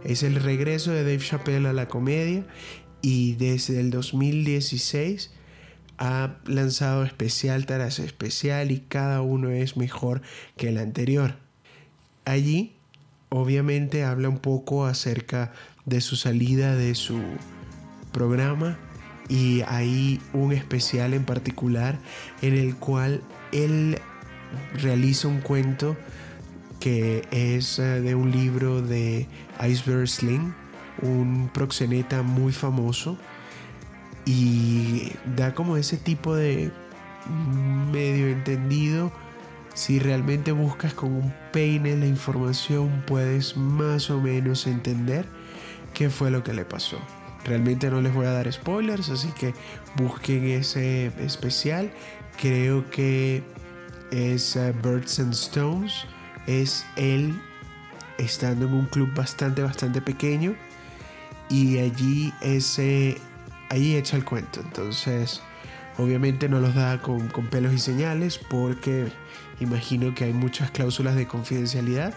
Es 0.04 0.24
el 0.24 0.36
regreso 0.36 0.92
de 0.92 1.04
Dave 1.04 1.20
Chappelle 1.20 1.68
a 1.68 1.74
la 1.74 1.88
comedia 1.88 2.46
y 3.02 3.34
desde 3.34 3.80
el 3.80 3.92
2016 3.92 5.32
ha 5.98 6.38
lanzado 6.46 7.04
especial 7.04 7.66
tras 7.66 8.00
especial 8.00 8.72
y 8.72 8.80
cada 8.80 9.22
uno 9.22 9.50
es 9.50 9.78
mejor 9.78 10.22
que 10.58 10.70
el 10.70 10.78
anterior. 10.78 11.36
Allí 12.26 12.74
obviamente 13.30 14.04
habla 14.04 14.30
un 14.30 14.40
poco 14.40 14.86
acerca 14.86 15.52
de 15.86 16.02
su 16.02 16.16
salida 16.16 16.76
de 16.76 16.96
su 16.96 17.20
programa 18.12 18.78
y 19.30 19.62
hay 19.62 20.22
un 20.34 20.52
especial 20.52 21.14
en 21.14 21.26
particular 21.26 21.98
en 22.42 22.54
el 22.54 22.76
cual 22.76 23.22
él 23.52 23.98
realiza 24.74 25.28
un 25.28 25.42
cuento 25.42 25.98
que 26.84 27.26
es 27.32 27.80
eh, 27.80 28.02
de 28.02 28.14
un 28.14 28.30
libro 28.30 28.82
de 28.82 29.26
Iceberg 29.66 30.06
Sling, 30.06 30.54
un 31.02 31.50
proxeneta 31.54 32.24
muy 32.24 32.52
famoso 32.52 33.18
y 34.26 35.10
da 35.38 35.54
como 35.54 35.78
ese 35.78 35.96
tipo 35.96 36.36
de 36.36 36.74
medio 37.90 38.28
entendido. 38.28 39.14
Si 39.74 39.98
realmente 39.98 40.52
buscas 40.52 40.94
con 40.94 41.14
un 41.14 41.34
peine 41.54 41.96
la 41.96 42.06
información, 42.06 43.02
puedes 43.08 43.56
más 43.56 44.10
o 44.10 44.20
menos 44.20 44.68
entender 44.68 45.26
qué 45.94 46.10
fue 46.10 46.32
lo 46.32 46.44
que 46.44 46.52
le 46.52 46.66
pasó. 46.66 46.98
Realmente 47.46 47.90
no 47.90 48.02
les 48.02 48.14
voy 48.14 48.26
a 48.26 48.32
dar 48.32 48.52
spoilers, 48.52 49.10
así 49.10 49.30
que 49.40 49.54
busquen 49.96 50.44
ese 50.50 51.14
especial. 51.24 51.94
Creo 52.42 52.90
que 52.92 53.42
es 54.12 54.58
eh, 54.58 54.74
Birds 54.84 55.22
and 55.22 55.32
Stones 55.32 56.06
es 56.48 56.86
él 56.96 57.40
estando 58.18 58.68
en 58.68 58.74
un 58.74 58.86
club 58.86 59.14
bastante, 59.14 59.64
bastante 59.64 60.02
pequeño 60.02 60.56
y 61.50 61.80
allí 61.80 62.34
ese, 62.42 63.18
ahí 63.70 63.96
echa 63.96 64.18
el 64.18 64.26
cuento. 64.26 64.62
Entonces, 64.62 65.42
obviamente 65.98 66.50
no 66.50 66.60
los 66.60 66.76
da 66.76 67.02
con, 67.02 67.28
con 67.30 67.48
pelos 67.48 67.74
y 67.74 67.80
señales 67.80 68.38
porque 68.38 69.12
imagino 69.60 70.14
que 70.14 70.26
hay 70.26 70.34
muchas 70.34 70.72
cláusulas 70.72 71.16
de 71.16 71.28
confidencialidad, 71.28 72.14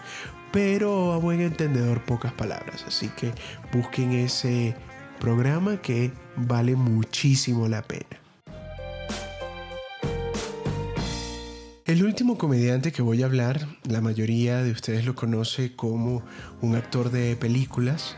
pero 0.51 1.13
a 1.13 1.17
buen 1.17 1.41
entendedor 1.41 2.03
pocas 2.03 2.33
palabras. 2.33 2.83
Así 2.87 3.09
que 3.09 3.33
busquen 3.71 4.11
ese 4.11 4.75
programa 5.19 5.77
que 5.77 6.11
vale 6.35 6.75
muchísimo 6.75 7.67
la 7.67 7.81
pena. 7.81 8.26
El 11.87 12.03
último 12.03 12.37
comediante 12.37 12.91
que 12.91 13.01
voy 13.01 13.23
a 13.23 13.27
hablar, 13.27 13.65
la 13.87 14.01
mayoría 14.01 14.61
de 14.61 14.71
ustedes 14.71 15.05
lo 15.05 15.15
conoce 15.15 15.73
como 15.73 16.21
un 16.59 16.75
actor 16.75 17.11
de 17.11 17.37
películas, 17.37 18.17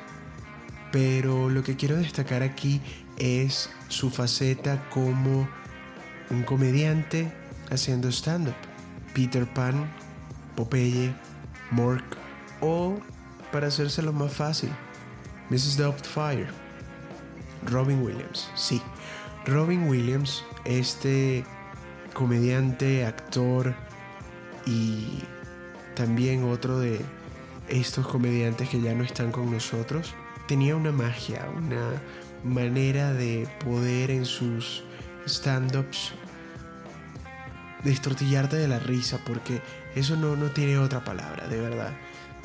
pero 0.92 1.52
lo 1.52 1.62
que 1.62 1.76
quiero 1.76 1.96
destacar 1.96 2.42
aquí 2.42 2.82
es 3.20 3.70
su 3.88 4.10
faceta 4.10 4.90
como 4.90 5.48
un 6.32 6.42
comediante 6.46 7.32
haciendo 7.70 8.10
stand-up. 8.10 8.56
Peter 9.14 9.46
Pan, 9.46 9.88
Popeye, 10.56 11.14
Mork 11.70 12.18
o, 12.62 12.98
para 13.52 13.68
hacérselo 13.68 14.12
más 14.12 14.34
fácil, 14.34 14.72
Mrs. 15.52 15.78
Doubtfire, 15.78 16.48
Robin 17.68 18.02
Williams. 18.02 18.50
Sí, 18.56 18.82
Robin 19.46 19.88
Williams, 19.88 20.44
este 20.66 21.46
comediante, 22.14 23.06
actor 23.06 23.76
y 24.66 25.24
también 25.96 26.44
otro 26.44 26.80
de 26.80 27.02
estos 27.68 28.08
comediantes 28.08 28.70
que 28.70 28.82
ya 28.82 28.94
no 28.94 29.04
están 29.04 29.32
con 29.32 29.52
nosotros, 29.52 30.14
tenía 30.48 30.76
una 30.76 30.92
magia, 30.92 31.48
una 31.56 32.02
manera 32.44 33.14
de 33.14 33.48
poder 33.64 34.12
en 34.12 34.26
sus 34.26 34.84
stand-ups 35.26 36.14
destortillarte 37.84 38.58
de 38.58 38.68
la 38.68 38.80
risa 38.80 39.20
porque 39.26 39.62
eso 39.96 40.16
no, 40.16 40.36
no 40.36 40.48
tiene 40.48 40.78
otra 40.78 41.04
palabra, 41.04 41.48
de 41.48 41.60
verdad. 41.60 41.94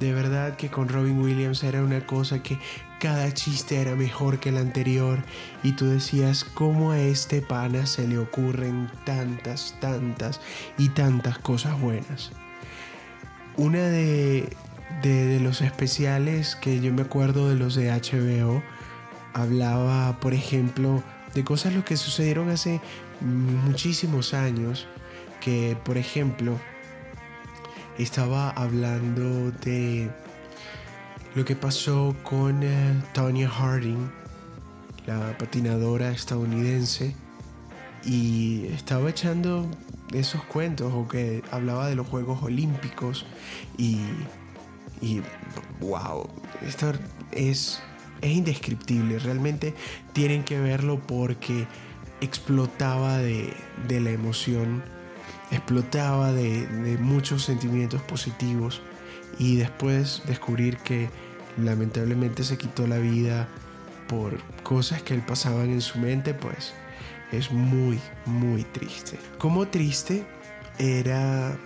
De 0.01 0.13
verdad 0.13 0.57
que 0.57 0.71
con 0.71 0.89
Robin 0.89 1.21
Williams 1.21 1.63
era 1.63 1.83
una 1.83 2.05
cosa 2.07 2.43
que 2.43 2.59
cada 2.99 3.33
chiste 3.33 3.81
era 3.81 3.95
mejor 3.95 4.41
que 4.41 4.49
el 4.49 4.57
anterior 4.57 5.19
y 5.63 5.73
tú 5.73 5.87
decías 5.87 6.45
cómo 6.45 6.93
a 6.93 6.99
este 6.99 7.43
pana 7.43 7.87
se 7.87 8.09
le 8.09 8.19
ocurren 8.19 8.91
tantas, 9.05 9.77
tantas 9.81 10.41
y 10.79 10.89
tantas 10.89 11.39
cosas 11.39 11.81
buenas. 11.81 12.33
Una 13.57 13.81
de, 13.81 14.49
de, 15.03 15.39
los 15.41 15.61
especiales 15.61 16.57
que 16.57 16.81
yo 16.81 16.93
me 16.93 17.03
acuerdo 17.03 17.49
de 17.49 17.55
los 17.55 17.75
de 17.75 17.91
HBO 17.91 18.63
hablaba, 19.33 20.19
por 20.19 20.35
ejemplo, 20.35 21.03
de 21.35 21.45
cosas 21.45 21.73
lo 21.75 21.85
que 21.85 21.97
sucedieron 21.97 22.49
hace 22.49 22.81
muchísimos 23.21 24.35
años, 24.35 24.89
que 25.41 25.77
por 25.85 25.99
ejemplo 25.99 26.59
estaba 27.99 28.51
hablando 28.51 29.51
de 29.65 30.11
lo 31.35 31.45
que 31.45 31.57
pasó 31.57 32.15
con 32.23 32.63
eh, 32.63 33.03
Tonya 33.13 33.49
Harding, 33.49 34.11
la 35.07 35.37
patinadora 35.39 36.11
estadounidense, 36.11 37.15
y 38.05 38.67
estaba 38.67 39.11
echando 39.11 39.69
esos 40.13 40.43
cuentos 40.45 40.93
o 40.95 41.09
que 41.09 41.43
hablaba 41.51 41.89
de 41.89 41.97
los 41.97 42.07
Juegos 42.07 42.43
Olímpicos 42.43 43.27
y, 43.79 43.99
y 45.01 45.23
wow, 45.81 46.29
esto 46.67 46.93
es, 47.33 47.83
es 48.21 48.31
indescriptible, 48.31 49.19
realmente 49.19 49.75
tienen 50.13 50.45
que 50.45 50.61
verlo 50.61 51.01
porque 51.01 51.67
explotaba 52.21 53.19
de, 53.19 53.53
de 53.89 54.01
la 54.01 54.11
emoción, 54.11 54.83
explotaba 55.51 56.33
de, 56.33 56.99
muchos 57.01 57.45
sentimientos 57.45 58.03
positivos 58.03 58.83
y 59.39 59.57
después 59.57 60.23
descubrir 60.27 60.79
que 60.79 61.09
lamentablemente 61.57 62.45
se 62.45 62.59
quitó 62.59 62.87
la 62.87 62.99
vida 62.99 63.49
por 64.09 64.39
cosas 64.63 65.03
que 65.03 65.15
él 65.15 65.23
pasaban 65.23 65.71
en 65.71 65.81
su 65.81 65.99
mente, 65.99 66.35
pues 66.35 66.75
es 67.33 67.51
muy, 67.51 68.01
muy 68.27 68.65
triste. 68.65 69.19
Como 69.39 69.67
triste 69.69 70.25
era 70.79 71.57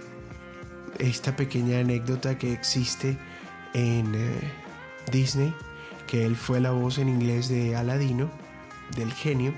esta 0.98 1.36
pequeña 1.36 1.80
anécdota 1.80 2.38
que 2.38 2.52
existe 2.52 3.18
en 3.74 4.14
eh, 4.14 4.40
Disney, 5.10 5.54
que 6.06 6.24
él 6.24 6.36
fue 6.36 6.60
la 6.60 6.70
voz 6.70 6.98
en 6.98 7.08
inglés 7.08 7.48
de 7.48 7.76
Aladino, 7.76 8.30
del 8.96 9.12
genio, 9.12 9.52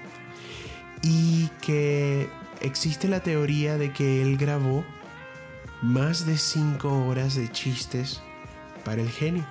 y 1.02 1.48
que 1.62 2.28
existe 2.60 3.08
la 3.08 3.20
teoría 3.20 3.76
de 3.76 3.92
que 3.92 4.22
él 4.22 4.36
grabó 4.36 4.84
más 5.82 6.26
de 6.26 6.36
5 6.36 7.06
horas 7.06 7.34
de 7.34 7.50
chistes 7.50 8.22
para 8.84 9.00
el 9.00 9.10
genio. 9.10 9.46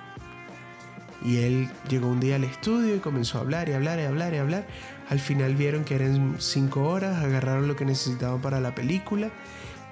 Y 1.22 1.38
él 1.38 1.68
llegó 1.88 2.08
un 2.08 2.20
día 2.20 2.36
al 2.36 2.44
estudio 2.44 2.96
y 2.96 3.00
comenzó 3.00 3.38
a 3.38 3.40
hablar 3.42 3.68
y 3.68 3.72
hablar 3.72 3.98
y 3.98 4.04
hablar 4.04 4.32
y 4.32 4.38
hablar. 4.38 4.66
Al 5.10 5.20
final 5.20 5.54
vieron 5.54 5.84
que 5.84 5.96
eran 5.96 6.36
5 6.38 6.82
horas, 6.82 7.22
agarraron 7.22 7.68
lo 7.68 7.76
que 7.76 7.84
necesitaban 7.84 8.40
para 8.40 8.60
la 8.60 8.74
película 8.74 9.30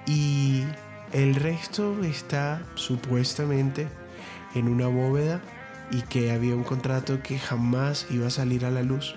y 0.07 0.63
el 1.13 1.35
resto 1.35 2.03
está 2.03 2.63
supuestamente 2.75 3.87
en 4.55 4.67
una 4.67 4.87
bóveda 4.87 5.41
y 5.91 6.01
que 6.03 6.31
había 6.31 6.55
un 6.55 6.63
contrato 6.63 7.21
que 7.21 7.37
jamás 7.37 8.07
iba 8.09 8.27
a 8.27 8.31
salir 8.31 8.65
a 8.65 8.71
la 8.71 8.81
luz. 8.81 9.15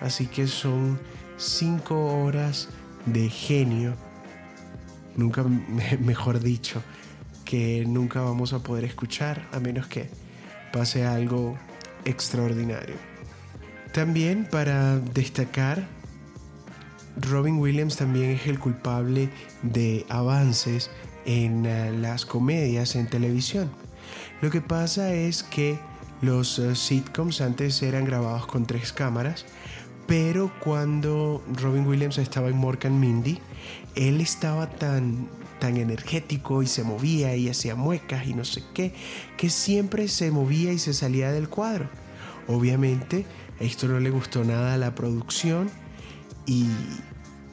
Así 0.00 0.26
que 0.26 0.46
son 0.46 0.98
5 1.36 2.22
horas 2.22 2.68
de 3.06 3.28
genio 3.28 3.94
nunca, 5.16 5.44
mejor 6.00 6.40
dicho, 6.40 6.82
que 7.44 7.84
nunca 7.86 8.20
vamos 8.20 8.52
a 8.52 8.60
poder 8.60 8.84
escuchar 8.84 9.46
a 9.52 9.60
menos 9.60 9.86
que 9.86 10.08
pase 10.72 11.04
algo 11.04 11.56
extraordinario. 12.04 12.96
También 13.92 14.46
para 14.50 14.98
destacar, 14.98 15.86
Robin 17.16 17.58
Williams 17.58 17.96
también 17.96 18.30
es 18.30 18.46
el 18.46 18.58
culpable 18.58 19.28
de 19.62 20.04
avances 20.08 20.90
en 21.26 21.64
eh, 21.64 21.92
las 21.92 22.26
comedias 22.26 22.96
en 22.96 23.06
televisión. 23.06 23.70
Lo 24.42 24.50
que 24.50 24.60
pasa 24.60 25.14
es 25.14 25.42
que 25.42 25.78
los 26.22 26.58
eh, 26.58 26.74
sitcoms 26.74 27.40
antes 27.40 27.82
eran 27.82 28.04
grabados 28.04 28.46
con 28.46 28.66
tres 28.66 28.92
cámaras, 28.92 29.44
pero 30.06 30.52
cuando 30.60 31.42
Robin 31.60 31.86
Williams 31.86 32.18
estaba 32.18 32.48
en 32.48 32.56
Morgan 32.56 33.00
Mindy, 33.00 33.38
él 33.94 34.20
estaba 34.20 34.68
tan, 34.68 35.28
tan 35.60 35.76
energético 35.76 36.62
y 36.62 36.66
se 36.66 36.84
movía 36.84 37.36
y 37.36 37.48
hacía 37.48 37.74
muecas 37.74 38.26
y 38.26 38.34
no 38.34 38.44
sé 38.44 38.62
qué, 38.74 38.92
que 39.36 39.48
siempre 39.50 40.08
se 40.08 40.30
movía 40.30 40.72
y 40.72 40.78
se 40.78 40.92
salía 40.92 41.32
del 41.32 41.48
cuadro. 41.48 41.88
Obviamente, 42.48 43.24
esto 43.60 43.88
no 43.88 44.00
le 44.00 44.10
gustó 44.10 44.44
nada 44.44 44.74
a 44.74 44.78
la 44.78 44.94
producción 44.94 45.70
y 46.46 46.66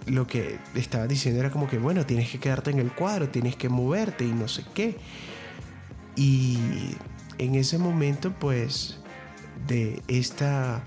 lo 0.05 0.27
que 0.27 0.59
estaba 0.75 1.07
diciendo 1.07 1.39
era 1.39 1.51
como 1.51 1.69
que, 1.69 1.77
bueno, 1.77 2.05
tienes 2.05 2.29
que 2.29 2.39
quedarte 2.39 2.71
en 2.71 2.79
el 2.79 2.91
cuadro, 2.91 3.29
tienes 3.29 3.55
que 3.55 3.69
moverte 3.69 4.25
y 4.25 4.31
no 4.31 4.47
sé 4.47 4.65
qué. 4.73 4.97
Y 6.15 6.57
en 7.37 7.55
ese 7.55 7.77
momento, 7.77 8.33
pues, 8.37 8.99
de 9.67 10.01
esta 10.07 10.83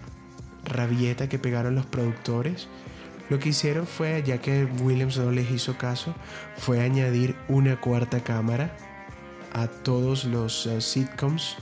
rabieta 0.64 1.28
que 1.28 1.38
pegaron 1.38 1.74
los 1.74 1.86
productores, 1.86 2.68
lo 3.30 3.38
que 3.38 3.50
hicieron 3.50 3.86
fue, 3.86 4.22
ya 4.22 4.38
que 4.38 4.64
Williams 4.64 5.16
no 5.16 5.30
les 5.30 5.50
hizo 5.50 5.78
caso, 5.78 6.14
fue 6.56 6.82
añadir 6.82 7.36
una 7.48 7.80
cuarta 7.80 8.22
cámara 8.22 8.76
a 9.52 9.66
todos 9.66 10.24
los 10.24 10.66
uh, 10.66 10.80
sitcoms 10.80 11.56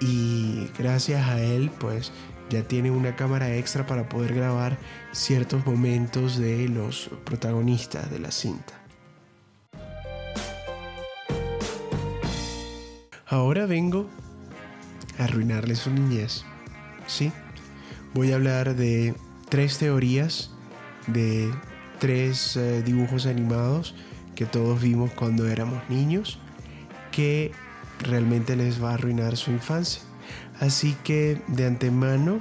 y 0.00 0.68
gracias 0.76 1.26
a 1.28 1.40
él 1.40 1.70
pues 1.78 2.12
ya 2.50 2.64
tiene 2.64 2.90
una 2.90 3.16
cámara 3.16 3.54
extra 3.54 3.86
para 3.86 4.08
poder 4.08 4.34
grabar 4.34 4.76
ciertos 5.12 5.64
momentos 5.64 6.36
de 6.36 6.68
los 6.68 7.08
protagonistas 7.24 8.10
de 8.10 8.18
la 8.18 8.30
cinta. 8.30 8.74
Ahora 13.26 13.64
vengo 13.64 14.10
a 15.18 15.24
arruinarle 15.24 15.76
su 15.76 15.90
niñez. 15.90 16.44
Sí, 17.06 17.32
voy 18.14 18.32
a 18.32 18.36
hablar 18.36 18.74
de 18.74 19.14
tres 19.48 19.78
teorías 19.78 20.50
de 21.06 21.52
tres 21.98 22.56
eh, 22.56 22.82
dibujos 22.82 23.26
animados 23.26 23.94
que 24.34 24.46
todos 24.46 24.80
vimos 24.80 25.12
cuando 25.12 25.48
éramos 25.48 25.82
niños 25.88 26.38
que 27.10 27.52
realmente 28.00 28.56
les 28.56 28.82
va 28.82 28.90
a 28.90 28.94
arruinar 28.94 29.36
su 29.36 29.50
infancia. 29.50 30.02
Así 30.60 30.96
que 31.04 31.40
de 31.48 31.66
antemano 31.66 32.40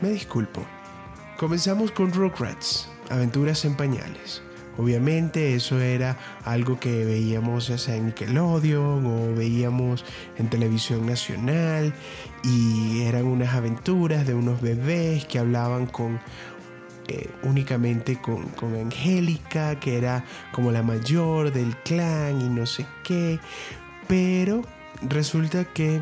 me 0.00 0.10
disculpo. 0.10 0.64
Comenzamos 1.38 1.90
con 1.90 2.12
Rugrats, 2.12 2.88
Aventuras 3.10 3.64
en 3.64 3.74
Pañales. 3.76 4.42
Obviamente 4.76 5.54
eso 5.54 5.80
era 5.80 6.18
algo 6.44 6.80
que 6.80 7.04
veíamos 7.04 7.68
ya 7.68 7.78
sea 7.78 7.94
en 7.94 8.06
Nickelodeon 8.06 9.06
o 9.06 9.34
veíamos 9.34 10.04
en 10.36 10.50
televisión 10.50 11.06
nacional 11.06 11.94
y 12.42 13.02
eran 13.02 13.26
unas 13.26 13.54
aventuras 13.54 14.26
de 14.26 14.34
unos 14.34 14.60
bebés 14.60 15.26
que 15.26 15.38
hablaban 15.38 15.86
con 15.86 16.18
eh, 17.06 17.28
únicamente 17.42 18.20
con, 18.20 18.44
con 18.48 18.74
Angélica, 18.74 19.78
que 19.78 19.98
era 19.98 20.24
como 20.52 20.72
la 20.72 20.82
mayor 20.82 21.52
del 21.52 21.76
clan 21.76 22.40
y 22.40 22.48
no 22.48 22.66
sé 22.66 22.86
qué. 23.04 23.38
Pero 24.08 24.62
resulta 25.02 25.64
que 25.64 26.00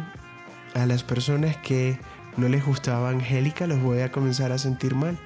a 0.75 0.87
las 0.87 1.03
personas 1.03 1.57
que 1.57 1.99
no 2.37 2.49
les 2.49 2.65
gustaba 2.65 3.11
Angélica 3.11 3.67
los 3.67 3.81
voy 3.83 4.01
a 4.01 4.13
comenzar 4.13 4.53
a 4.53 4.59
sentir 4.59 4.95
mal. 4.95 5.19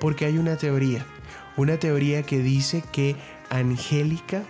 Porque 0.00 0.26
hay 0.26 0.38
una 0.38 0.56
teoría 0.56 1.06
una 1.56 1.78
teoría 1.78 2.22
que 2.22 2.38
dice 2.38 2.82
que 2.92 3.16
Angélica 3.50 4.42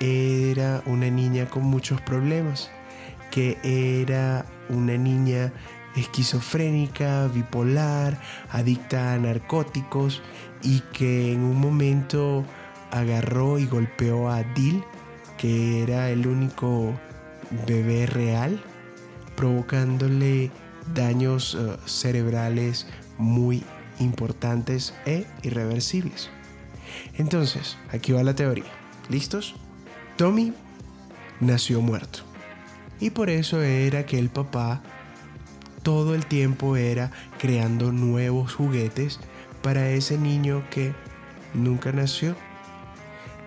era 0.00 0.82
una 0.86 1.10
niña 1.10 1.46
con 1.46 1.64
muchos 1.64 2.00
problemas, 2.00 2.70
que 3.30 3.58
era 3.62 4.46
una 4.68 4.96
niña 4.96 5.52
esquizofrénica, 5.96 7.26
bipolar, 7.28 8.20
adicta 8.50 9.14
a 9.14 9.18
narcóticos 9.18 10.22
y 10.62 10.80
que 10.92 11.32
en 11.32 11.42
un 11.42 11.58
momento 11.58 12.44
agarró 12.90 13.58
y 13.58 13.66
golpeó 13.66 14.28
a 14.30 14.42
Dil, 14.42 14.84
que 15.38 15.82
era 15.82 16.10
el 16.10 16.26
único 16.26 16.92
bebé 17.66 18.06
real, 18.06 18.62
provocándole 19.34 20.50
daños 20.94 21.56
eh, 21.58 21.76
cerebrales 21.86 22.86
muy 23.18 23.64
importantes 23.98 24.94
e 25.04 25.26
irreversibles. 25.42 26.30
Entonces, 27.14 27.76
aquí 27.90 28.12
va 28.12 28.22
la 28.22 28.34
teoría. 28.34 28.70
¿Listos? 29.08 29.54
Tommy 30.16 30.52
nació 31.40 31.80
muerto. 31.80 32.20
Y 33.00 33.10
por 33.10 33.30
eso 33.30 33.62
era 33.62 34.06
que 34.06 34.18
el 34.18 34.30
papá 34.30 34.82
todo 35.82 36.14
el 36.14 36.26
tiempo 36.26 36.76
era 36.76 37.12
creando 37.38 37.92
nuevos 37.92 38.54
juguetes 38.54 39.20
para 39.62 39.90
ese 39.90 40.18
niño 40.18 40.64
que 40.70 40.94
nunca 41.54 41.92
nació. 41.92 42.34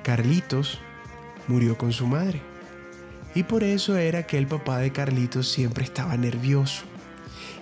Carlitos 0.04 0.80
murió 1.48 1.78
con 1.78 1.92
su 1.92 2.08
madre. 2.08 2.42
Y 3.36 3.44
por 3.44 3.64
eso 3.64 3.98
era 3.98 4.26
que 4.26 4.38
el 4.38 4.48
papá 4.48 4.78
de 4.80 4.92
Carlitos 4.92 5.50
siempre 5.52 5.84
estaba 5.84 6.16
nervioso 6.18 6.84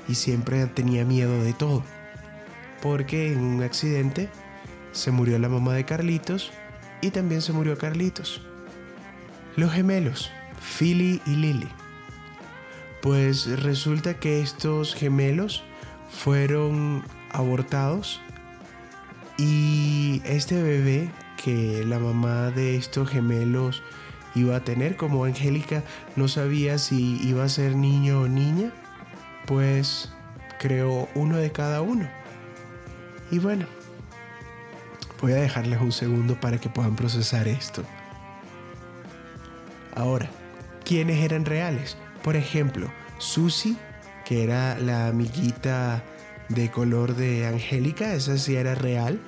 y 0.08 0.16
siempre 0.16 0.66
tenía 0.68 1.06
miedo 1.06 1.44
de 1.44 1.54
todo. 1.54 1.84
Porque 2.82 3.32
en 3.32 3.39
un 3.39 3.63
accidente 3.63 4.30
se 4.91 5.11
murió 5.11 5.39
la 5.39 5.49
mamá 5.49 5.73
de 5.73 5.86
Carlitos 5.86 6.51
y 7.01 7.11
también 7.11 7.41
se 7.41 7.53
murió 7.53 7.78
Carlitos. 7.78 8.41
Los 9.55 9.71
gemelos, 9.73 10.32
Philly 10.78 11.21
y 11.25 11.36
Lily. 11.36 11.67
Pues 13.01 13.61
resulta 13.61 14.15
que 14.15 14.41
estos 14.41 14.93
gemelos 14.93 15.63
fueron 16.09 17.03
abortados 17.32 18.21
y 19.38 20.21
este 20.25 20.61
bebé 20.61 21.09
que 21.43 21.86
la 21.86 21.99
mamá 21.99 22.51
de 22.51 22.75
estos 22.75 23.09
gemelos 23.09 23.84
iba 24.36 24.55
a 24.55 24.63
tener, 24.63 24.95
como 24.95 25.25
Angélica 25.25 25.84
no 26.15 26.28
sabía 26.28 26.78
si 26.78 27.21
iba 27.28 27.43
a 27.43 27.49
ser 27.49 27.75
niño 27.75 28.21
o 28.21 28.28
niña, 28.28 28.71
pues 29.45 30.11
creó 30.59 31.07
uno 31.15 31.38
de 31.38 31.51
cada 31.51 31.82
uno. 31.82 32.09
Y 33.32 33.39
bueno, 33.39 33.65
voy 35.21 35.34
a 35.34 35.36
dejarles 35.36 35.82
un 35.82 35.91
segundo 35.91 36.39
para 36.39 36.59
que 36.59 36.69
puedan 36.69 36.95
procesar 36.95 37.47
esto. 37.47 37.84
Ahora, 39.95 40.30
¿quiénes 40.86 41.23
eran 41.23 41.45
reales? 41.45 41.97
Por 42.23 42.36
ejemplo, 42.36 42.88
Susie, 43.17 43.75
que 44.25 44.43
era 44.43 44.78
la 44.80 45.07
amiguita 45.07 46.03
de 46.49 46.71
color 46.71 47.15
de 47.15 47.45
Angélica, 47.45 48.13
esa 48.13 48.38
sí 48.38 48.55
era 48.55 48.75
real, 48.75 49.19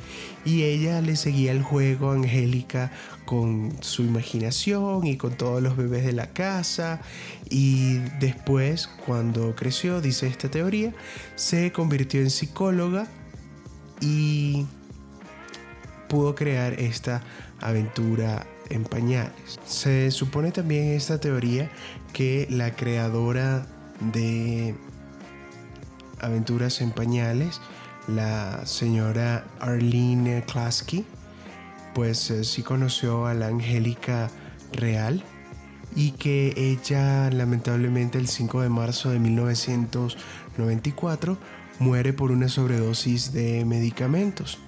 y 0.45 0.63
ella 0.63 1.01
le 1.01 1.17
seguía 1.17 1.51
el 1.51 1.63
juego 1.63 2.11
a 2.11 2.15
Angélica 2.15 2.91
con 3.25 3.75
su 3.81 4.03
imaginación 4.03 5.05
y 5.05 5.17
con 5.17 5.33
todos 5.33 5.61
los 5.61 5.75
bebés 5.75 6.05
de 6.05 6.13
la 6.13 6.27
casa, 6.27 7.01
y 7.49 7.97
después, 8.19 8.87
cuando 9.05 9.55
creció, 9.55 9.99
dice 9.99 10.27
esta 10.27 10.49
teoría, 10.49 10.93
se 11.35 11.71
convirtió 11.73 12.21
en 12.21 12.29
psicóloga 12.29 13.07
y 14.01 14.65
pudo 16.07 16.35
crear 16.35 16.73
esta 16.73 17.21
aventura 17.61 18.45
en 18.69 18.83
pañales. 18.83 19.59
Se 19.65 20.11
supone 20.11 20.51
también 20.51 20.89
esta 20.89 21.19
teoría 21.19 21.71
que 22.13 22.47
la 22.49 22.75
creadora 22.75 23.65
de 24.13 24.75
Aventuras 26.19 26.81
en 26.81 26.91
Pañales, 26.91 27.59
la 28.07 28.65
señora 28.65 29.45
Arlene 29.59 30.43
Klasky, 30.45 31.05
pues 31.93 32.29
eh, 32.31 32.43
sí 32.43 32.63
conoció 32.63 33.25
a 33.25 33.33
la 33.33 33.47
Angélica 33.47 34.29
Real 34.73 35.23
y 35.95 36.11
que 36.11 36.53
ella 36.55 37.31
lamentablemente 37.31 38.19
el 38.19 38.27
5 38.27 38.61
de 38.61 38.69
marzo 38.69 39.09
de 39.09 39.17
1994 39.19 41.37
muere 41.79 42.13
por 42.13 42.31
una 42.31 42.49
sobredosis 42.49 43.33
de 43.33 43.65
medicamentos. 43.65 44.59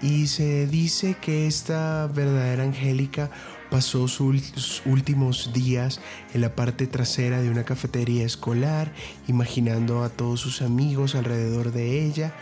Y 0.00 0.28
se 0.28 0.66
dice 0.66 1.16
que 1.20 1.46
esta 1.46 2.06
verdadera 2.06 2.62
Angélica 2.62 3.30
pasó 3.70 4.08
sus 4.08 4.82
últimos 4.86 5.52
días 5.52 6.00
en 6.34 6.40
la 6.40 6.54
parte 6.54 6.86
trasera 6.86 7.42
de 7.42 7.50
una 7.50 7.64
cafetería 7.64 8.24
escolar, 8.24 8.92
imaginando 9.26 10.04
a 10.04 10.08
todos 10.08 10.40
sus 10.40 10.62
amigos 10.62 11.14
alrededor 11.14 11.72
de 11.72 12.04
ella 12.06 12.32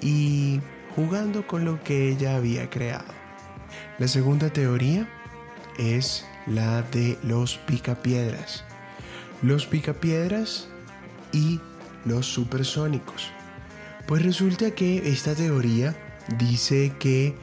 y 0.00 0.60
jugando 0.94 1.46
con 1.46 1.64
lo 1.64 1.82
que 1.82 2.08
ella 2.10 2.36
había 2.36 2.70
creado. 2.70 3.12
La 3.98 4.08
segunda 4.08 4.50
teoría 4.50 5.08
es 5.78 6.24
la 6.46 6.82
de 6.82 7.18
los 7.22 7.58
picapiedras. 7.58 8.64
Los 9.42 9.66
picapiedras 9.66 10.68
y 11.32 11.60
los 12.04 12.26
supersónicos. 12.26 13.30
Pues 14.10 14.24
resulta 14.24 14.72
que 14.72 15.08
esta 15.08 15.36
teoría 15.36 15.94
dice 16.36 16.92
que 16.98 17.36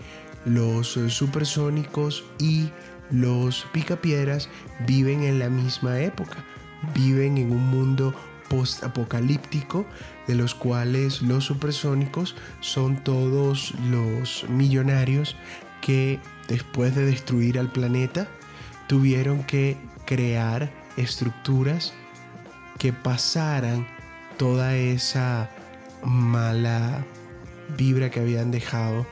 los 0.43 0.99
supersónicos 1.07 2.25
y 2.39 2.69
los 3.09 3.65
picapiedras 3.71 4.49
viven 4.85 5.23
en 5.23 5.39
la 5.39 5.49
misma 5.49 6.01
época, 6.01 6.43
viven 6.93 7.37
en 7.37 7.53
un 7.53 7.69
mundo 7.69 8.13
post-apocalíptico 8.49 9.85
de 10.27 10.35
los 10.35 10.55
cuales 10.55 11.21
los 11.21 11.45
supersónicos 11.45 12.35
son 12.59 13.01
todos 13.01 13.73
los 13.89 14.43
millonarios 14.49 15.37
que 15.79 16.19
después 16.49 16.93
de 16.95 17.05
destruir 17.05 17.59
al 17.59 17.71
planeta 17.71 18.27
tuvieron 18.87 19.41
que 19.45 19.77
crear 20.05 20.69
estructuras 20.97 21.93
que 22.77 22.91
pasaran 22.91 23.87
toda 24.35 24.75
esa 24.75 25.49
mala 26.03 27.05
vibra 27.77 28.09
que 28.09 28.19
habían 28.19 28.51
dejado, 28.51 29.05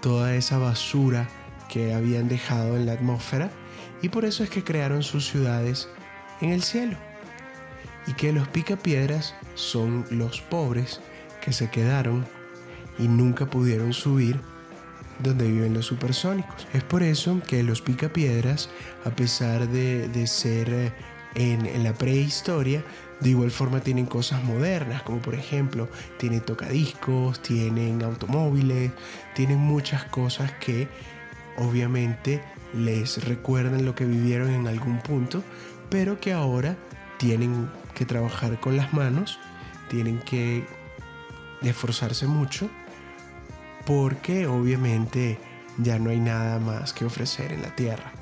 toda 0.00 0.34
esa 0.34 0.58
basura 0.58 1.28
que 1.68 1.92
habían 1.92 2.28
dejado 2.28 2.76
en 2.76 2.86
la 2.86 2.92
atmósfera 2.92 3.50
y 4.02 4.08
por 4.08 4.24
eso 4.24 4.44
es 4.44 4.50
que 4.50 4.64
crearon 4.64 5.02
sus 5.02 5.28
ciudades 5.28 5.88
en 6.40 6.50
el 6.50 6.62
cielo. 6.62 6.96
Y 8.06 8.14
que 8.14 8.32
los 8.32 8.48
picapiedras 8.48 9.34
son 9.54 10.06
los 10.10 10.40
pobres 10.40 11.00
que 11.42 11.52
se 11.52 11.70
quedaron 11.70 12.26
y 12.98 13.06
nunca 13.06 13.46
pudieron 13.46 13.92
subir 13.92 14.40
donde 15.18 15.50
viven 15.50 15.74
los 15.74 15.86
supersónicos. 15.86 16.66
Es 16.72 16.82
por 16.84 17.02
eso 17.02 17.40
que 17.46 17.62
los 17.62 17.82
picapiedras, 17.82 18.70
a 19.04 19.10
pesar 19.10 19.68
de, 19.68 20.26
ser 20.26 20.70
eh, 20.70 20.92
en, 21.34 21.82
la 21.82 21.94
prehistoria, 21.94 22.84
de 23.20 23.30
igual 23.30 23.50
forma 23.50 23.80
tienen 23.80 24.06
cosas 24.06 24.42
modernas, 24.44 25.02
como 25.02 25.18
por 25.18 25.34
ejemplo 25.34 25.88
tienen 26.18 26.40
tocadiscos, 26.40 27.40
tienen 27.42 28.02
automóviles, 28.02 28.92
tienen 29.34 29.58
muchas 29.58 30.04
cosas 30.04 30.52
que 30.60 30.88
obviamente 31.56 32.42
les 32.74 33.24
recuerdan 33.24 33.84
lo 33.84 33.94
que 33.94 34.04
vivieron 34.04 34.50
en 34.50 34.66
algún 34.66 34.98
punto, 35.00 35.42
pero 35.90 36.20
que 36.20 36.32
ahora 36.32 36.76
tienen 37.18 37.68
que 37.94 38.04
trabajar 38.04 38.60
con 38.60 38.76
las 38.76 38.92
manos, 38.92 39.38
tienen 39.88 40.20
que 40.20 40.64
esforzarse 41.62 42.26
mucho, 42.26 42.70
porque 43.86 44.46
obviamente 44.46 45.38
ya 45.78 45.98
no 45.98 46.10
hay 46.10 46.20
nada 46.20 46.58
más 46.58 46.92
que 46.92 47.04
ofrecer 47.04 47.52
en 47.52 47.62
la 47.62 47.74
tierra. 47.74 48.12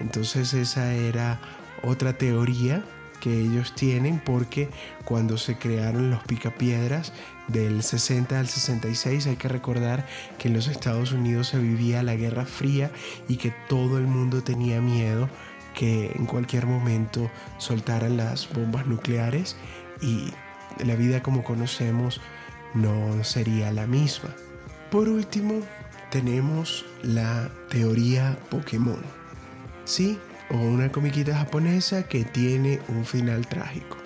Entonces 0.00 0.52
esa 0.54 0.94
era 0.94 1.40
otra 1.82 2.16
teoría 2.18 2.84
que 3.20 3.40
ellos 3.40 3.74
tienen 3.76 4.20
porque 4.24 4.68
cuando 5.04 5.38
se 5.38 5.56
crearon 5.56 6.10
los 6.10 6.24
picapiedras 6.24 7.12
del 7.46 7.84
60 7.84 8.38
al 8.38 8.48
66 8.48 9.28
hay 9.28 9.36
que 9.36 9.48
recordar 9.48 10.06
que 10.38 10.48
en 10.48 10.54
los 10.54 10.66
Estados 10.66 11.12
Unidos 11.12 11.48
se 11.48 11.58
vivía 11.58 12.02
la 12.02 12.16
Guerra 12.16 12.44
Fría 12.44 12.90
y 13.28 13.36
que 13.36 13.54
todo 13.68 13.98
el 13.98 14.08
mundo 14.08 14.42
tenía 14.42 14.80
miedo 14.80 15.28
que 15.74 16.10
en 16.16 16.26
cualquier 16.26 16.66
momento 16.66 17.30
soltaran 17.58 18.16
las 18.16 18.52
bombas 18.52 18.86
nucleares 18.86 19.56
y 20.00 20.32
la 20.84 20.96
vida 20.96 21.22
como 21.22 21.44
conocemos 21.44 22.20
no 22.74 23.22
sería 23.22 23.70
la 23.70 23.86
misma. 23.86 24.30
Por 24.90 25.08
último, 25.08 25.60
tenemos 26.10 26.84
la 27.02 27.50
teoría 27.70 28.36
Pokémon. 28.50 29.00
Sí, 29.84 30.18
o 30.52 30.56
una 30.56 30.92
comiquita 30.92 31.36
japonesa 31.36 32.04
que 32.04 32.24
tiene 32.24 32.80
un 32.88 33.04
final 33.04 33.46
trágico. 33.46 33.96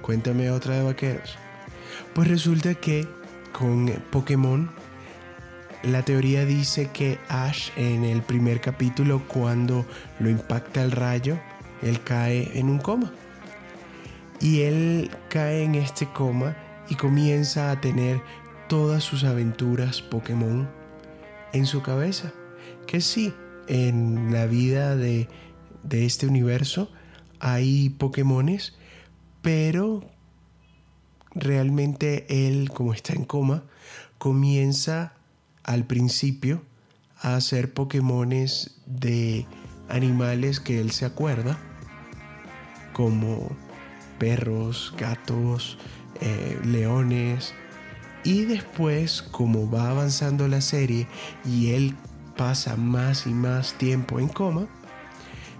Cuéntame 0.00 0.50
otra 0.50 0.76
de 0.76 0.82
vaqueros. 0.84 1.36
Pues 2.14 2.28
resulta 2.28 2.74
que 2.74 3.06
con 3.52 3.90
Pokémon 4.10 4.70
la 5.82 6.02
teoría 6.02 6.44
dice 6.44 6.90
que 6.92 7.18
Ash 7.28 7.70
en 7.76 8.04
el 8.04 8.22
primer 8.22 8.60
capítulo 8.60 9.22
cuando 9.28 9.86
lo 10.18 10.30
impacta 10.30 10.82
el 10.82 10.92
rayo, 10.92 11.38
él 11.82 12.00
cae 12.02 12.58
en 12.58 12.68
un 12.68 12.78
coma. 12.78 13.12
Y 14.40 14.62
él 14.62 15.10
cae 15.28 15.64
en 15.64 15.74
este 15.74 16.06
coma 16.06 16.56
y 16.88 16.94
comienza 16.94 17.70
a 17.70 17.80
tener 17.80 18.20
todas 18.68 19.02
sus 19.02 19.24
aventuras 19.24 20.00
Pokémon 20.00 20.68
en 21.52 21.66
su 21.66 21.82
cabeza. 21.82 22.32
Que 22.86 23.00
sí, 23.00 23.34
en 23.66 24.32
la 24.32 24.46
vida 24.46 24.96
de 24.96 25.28
de 25.82 26.06
este 26.06 26.26
universo 26.26 26.90
hay 27.40 27.90
Pokémones, 27.90 28.74
pero 29.42 30.04
realmente 31.34 32.48
él, 32.48 32.70
como 32.70 32.92
está 32.92 33.12
en 33.12 33.24
coma, 33.24 33.62
comienza 34.18 35.12
al 35.62 35.84
principio 35.84 36.62
a 37.20 37.36
hacer 37.36 37.72
Pokémones 37.72 38.80
de 38.86 39.46
animales 39.88 40.60
que 40.60 40.80
él 40.80 40.90
se 40.90 41.04
acuerda, 41.04 41.58
como 42.92 43.48
perros, 44.18 44.94
gatos, 44.98 45.78
eh, 46.20 46.58
leones. 46.64 47.54
Y 48.24 48.44
después, 48.44 49.22
como 49.22 49.70
va 49.70 49.90
avanzando 49.90 50.48
la 50.48 50.60
serie 50.60 51.06
y 51.44 51.70
él 51.70 51.94
pasa 52.36 52.76
más 52.76 53.26
y 53.26 53.30
más 53.30 53.74
tiempo 53.78 54.18
en 54.18 54.28
coma, 54.28 54.66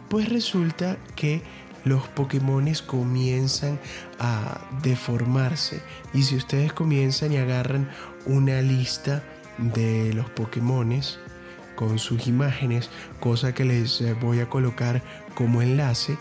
pues 0.08 0.28
resulta 0.28 0.96
que 1.16 1.42
los 1.84 2.06
Pokémones 2.08 2.82
comienzan 2.82 3.78
a 4.18 4.60
deformarse. 4.82 5.80
Y 6.12 6.22
si 6.22 6.36
ustedes 6.36 6.72
comienzan 6.72 7.32
y 7.32 7.36
agarran 7.36 7.88
una 8.26 8.60
lista 8.62 9.22
de 9.58 10.12
los 10.12 10.28
Pokémones 10.30 11.18
con 11.76 11.98
sus 11.98 12.26
imágenes, 12.26 12.90
cosa 13.20 13.54
que 13.54 13.64
les 13.64 14.00
eh, 14.00 14.14
voy 14.14 14.40
a 14.40 14.50
colocar 14.50 15.02
como 15.34 15.62
enlace, 15.62 16.18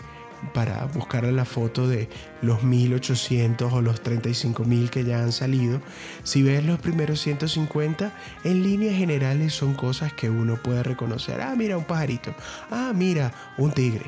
para 0.54 0.84
buscar 0.86 1.24
la 1.24 1.44
foto 1.44 1.88
de 1.88 2.08
los 2.42 2.62
1800 2.62 3.72
o 3.72 3.82
los 3.82 4.02
35.000 4.02 4.90
que 4.90 5.04
ya 5.04 5.20
han 5.20 5.32
salido. 5.32 5.80
Si 6.22 6.42
ves 6.42 6.64
los 6.64 6.78
primeros 6.78 7.20
150, 7.20 8.12
en 8.44 8.62
líneas 8.62 8.96
generales 8.96 9.54
son 9.54 9.74
cosas 9.74 10.12
que 10.12 10.30
uno 10.30 10.62
puede 10.62 10.82
reconocer. 10.82 11.40
Ah, 11.40 11.54
mira 11.56 11.76
un 11.76 11.84
pajarito. 11.84 12.34
Ah, 12.70 12.92
mira 12.94 13.32
un 13.56 13.72
tigre. 13.72 14.06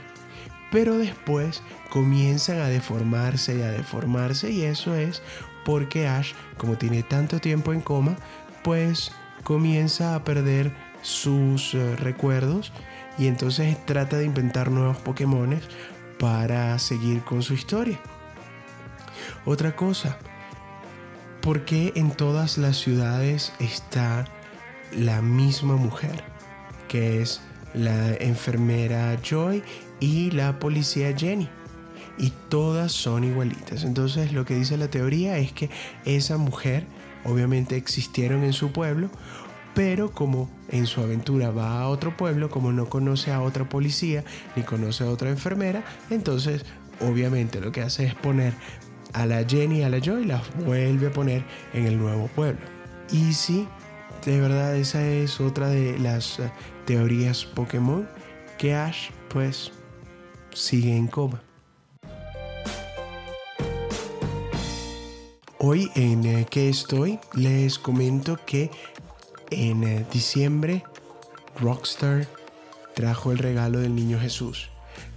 Pero 0.70 0.98
después 0.98 1.62
comienzan 1.90 2.60
a 2.60 2.68
deformarse 2.68 3.56
y 3.58 3.62
a 3.62 3.70
deformarse 3.70 4.50
y 4.50 4.62
eso 4.62 4.94
es 4.94 5.22
porque 5.64 6.06
Ash, 6.06 6.32
como 6.56 6.76
tiene 6.76 7.02
tanto 7.02 7.40
tiempo 7.40 7.72
en 7.72 7.80
coma, 7.80 8.16
pues 8.62 9.12
comienza 9.42 10.14
a 10.14 10.24
perder 10.24 10.72
sus 11.02 11.74
eh, 11.74 11.96
recuerdos 11.96 12.72
y 13.18 13.26
entonces 13.26 13.76
trata 13.84 14.16
de 14.16 14.24
inventar 14.24 14.70
nuevos 14.70 14.96
Pokémones 14.98 15.62
para 16.20 16.78
seguir 16.78 17.22
con 17.22 17.42
su 17.42 17.54
historia. 17.54 17.98
Otra 19.46 19.74
cosa, 19.74 20.18
¿por 21.40 21.64
qué 21.64 21.92
en 21.96 22.10
todas 22.10 22.58
las 22.58 22.76
ciudades 22.76 23.52
está 23.58 24.26
la 24.92 25.22
misma 25.22 25.76
mujer? 25.76 26.22
Que 26.88 27.22
es 27.22 27.40
la 27.72 28.14
enfermera 28.16 29.18
Joy 29.22 29.62
y 29.98 30.30
la 30.30 30.58
policía 30.58 31.16
Jenny. 31.16 31.48
Y 32.18 32.32
todas 32.50 32.92
son 32.92 33.24
igualitas. 33.24 33.82
Entonces 33.84 34.32
lo 34.32 34.44
que 34.44 34.54
dice 34.54 34.76
la 34.76 34.90
teoría 34.90 35.38
es 35.38 35.52
que 35.52 35.70
esa 36.04 36.36
mujer 36.36 36.84
obviamente 37.24 37.76
existieron 37.76 38.44
en 38.44 38.52
su 38.52 38.72
pueblo, 38.72 39.08
pero 39.80 40.10
como 40.12 40.50
en 40.68 40.86
su 40.86 41.00
aventura 41.00 41.52
va 41.52 41.80
a 41.80 41.88
otro 41.88 42.14
pueblo, 42.14 42.50
como 42.50 42.70
no 42.70 42.90
conoce 42.90 43.32
a 43.32 43.40
otra 43.40 43.66
policía 43.66 44.24
ni 44.54 44.62
conoce 44.62 45.04
a 45.04 45.08
otra 45.08 45.30
enfermera, 45.30 45.82
entonces 46.10 46.66
obviamente 47.00 47.62
lo 47.62 47.72
que 47.72 47.80
hace 47.80 48.04
es 48.04 48.14
poner 48.14 48.52
a 49.14 49.24
la 49.24 49.42
Jenny 49.42 49.78
y 49.78 49.82
a 49.82 49.88
la 49.88 49.98
Joy, 49.98 50.26
las 50.26 50.42
vuelve 50.66 51.06
a 51.06 51.12
poner 51.12 51.44
en 51.72 51.86
el 51.86 51.98
nuevo 51.98 52.26
pueblo. 52.26 52.60
Y 53.10 53.32
sí, 53.32 53.66
de 54.26 54.38
verdad 54.38 54.76
esa 54.76 55.02
es 55.02 55.40
otra 55.40 55.70
de 55.70 55.98
las 55.98 56.40
eh, 56.40 56.52
teorías 56.84 57.46
Pokémon, 57.46 58.06
que 58.58 58.74
Ash 58.74 59.08
pues 59.30 59.72
sigue 60.52 60.94
en 60.94 61.06
coma. 61.06 61.40
Hoy 65.62 65.90
en 65.94 66.24
eh, 66.24 66.46
¿Qué 66.48 66.70
estoy? 66.70 67.18
Les 67.34 67.78
comento 67.78 68.38
que 68.46 68.70
en 69.50 69.84
eh, 69.84 70.04
diciembre, 70.12 70.84
Rockstar 71.60 72.26
trajo 72.94 73.32
el 73.32 73.38
regalo 73.38 73.80
del 73.80 73.94
niño 73.94 74.18
Jesús. 74.20 74.70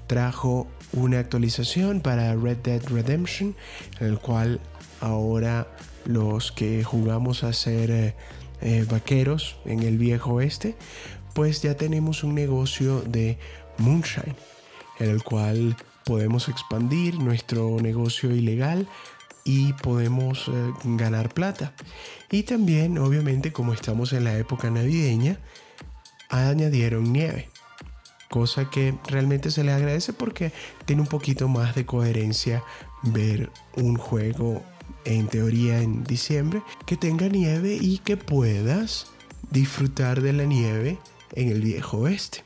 Trajo 0.07 0.67
una 0.91 1.19
actualización 1.19 2.01
para 2.01 2.35
Red 2.35 2.57
Dead 2.57 2.83
Redemption, 2.87 3.55
en 3.99 4.07
el 4.07 4.19
cual 4.19 4.59
ahora 5.01 5.67
los 6.05 6.51
que 6.51 6.83
jugamos 6.83 7.43
a 7.43 7.53
ser 7.53 7.91
eh, 7.91 8.15
eh, 8.61 8.85
vaqueros 8.89 9.57
en 9.65 9.83
el 9.83 9.97
viejo 9.97 10.33
oeste, 10.33 10.75
pues 11.33 11.61
ya 11.61 11.75
tenemos 11.75 12.23
un 12.23 12.35
negocio 12.35 13.01
de 13.01 13.37
moonshine, 13.77 14.35
en 14.99 15.09
el 15.09 15.23
cual 15.23 15.75
podemos 16.05 16.49
expandir 16.49 17.19
nuestro 17.19 17.79
negocio 17.81 18.31
ilegal 18.31 18.87
y 19.43 19.73
podemos 19.73 20.47
eh, 20.47 20.51
ganar 20.83 21.33
plata. 21.33 21.73
Y 22.31 22.43
también, 22.43 22.97
obviamente, 22.97 23.51
como 23.51 23.73
estamos 23.73 24.13
en 24.13 24.23
la 24.23 24.37
época 24.37 24.69
navideña, 24.69 25.37
añadieron 26.29 27.11
nieve. 27.11 27.49
Cosa 28.29 28.69
que 28.69 28.95
realmente 29.07 29.51
se 29.51 29.63
le 29.63 29.71
agradece 29.71 30.13
porque 30.13 30.51
tiene 30.85 31.01
un 31.01 31.07
poquito 31.07 31.47
más 31.47 31.75
de 31.75 31.85
coherencia 31.85 32.63
ver 33.03 33.51
un 33.75 33.95
juego 33.95 34.63
en 35.05 35.27
teoría 35.27 35.81
en 35.81 36.03
diciembre 36.03 36.63
que 36.85 36.97
tenga 36.97 37.27
nieve 37.27 37.77
y 37.79 37.99
que 37.99 38.17
puedas 38.17 39.07
disfrutar 39.51 40.21
de 40.21 40.33
la 40.33 40.45
nieve 40.45 40.97
en 41.33 41.49
el 41.49 41.61
viejo 41.61 41.99
oeste. 41.99 42.43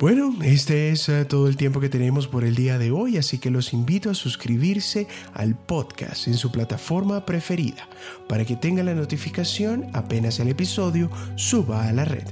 Bueno, 0.00 0.34
este 0.42 0.88
es 0.88 1.10
eh, 1.10 1.26
todo 1.26 1.46
el 1.46 1.58
tiempo 1.58 1.78
que 1.78 1.90
tenemos 1.90 2.26
por 2.26 2.42
el 2.42 2.54
día 2.54 2.78
de 2.78 2.90
hoy, 2.90 3.18
así 3.18 3.36
que 3.36 3.50
los 3.50 3.74
invito 3.74 4.08
a 4.08 4.14
suscribirse 4.14 5.06
al 5.34 5.54
podcast 5.54 6.26
en 6.26 6.38
su 6.38 6.50
plataforma 6.50 7.26
preferida 7.26 7.86
para 8.26 8.46
que 8.46 8.56
tengan 8.56 8.86
la 8.86 8.94
notificación 8.94 9.88
apenas 9.92 10.40
el 10.40 10.48
episodio 10.48 11.10
suba 11.36 11.86
a 11.86 11.92
la 11.92 12.06
red. 12.06 12.24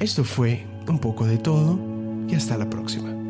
Esto 0.00 0.22
fue 0.22 0.66
un 0.86 0.98
poco 0.98 1.26
de 1.26 1.38
todo 1.38 1.78
y 2.28 2.34
hasta 2.34 2.58
la 2.58 2.68
próxima. 2.68 3.21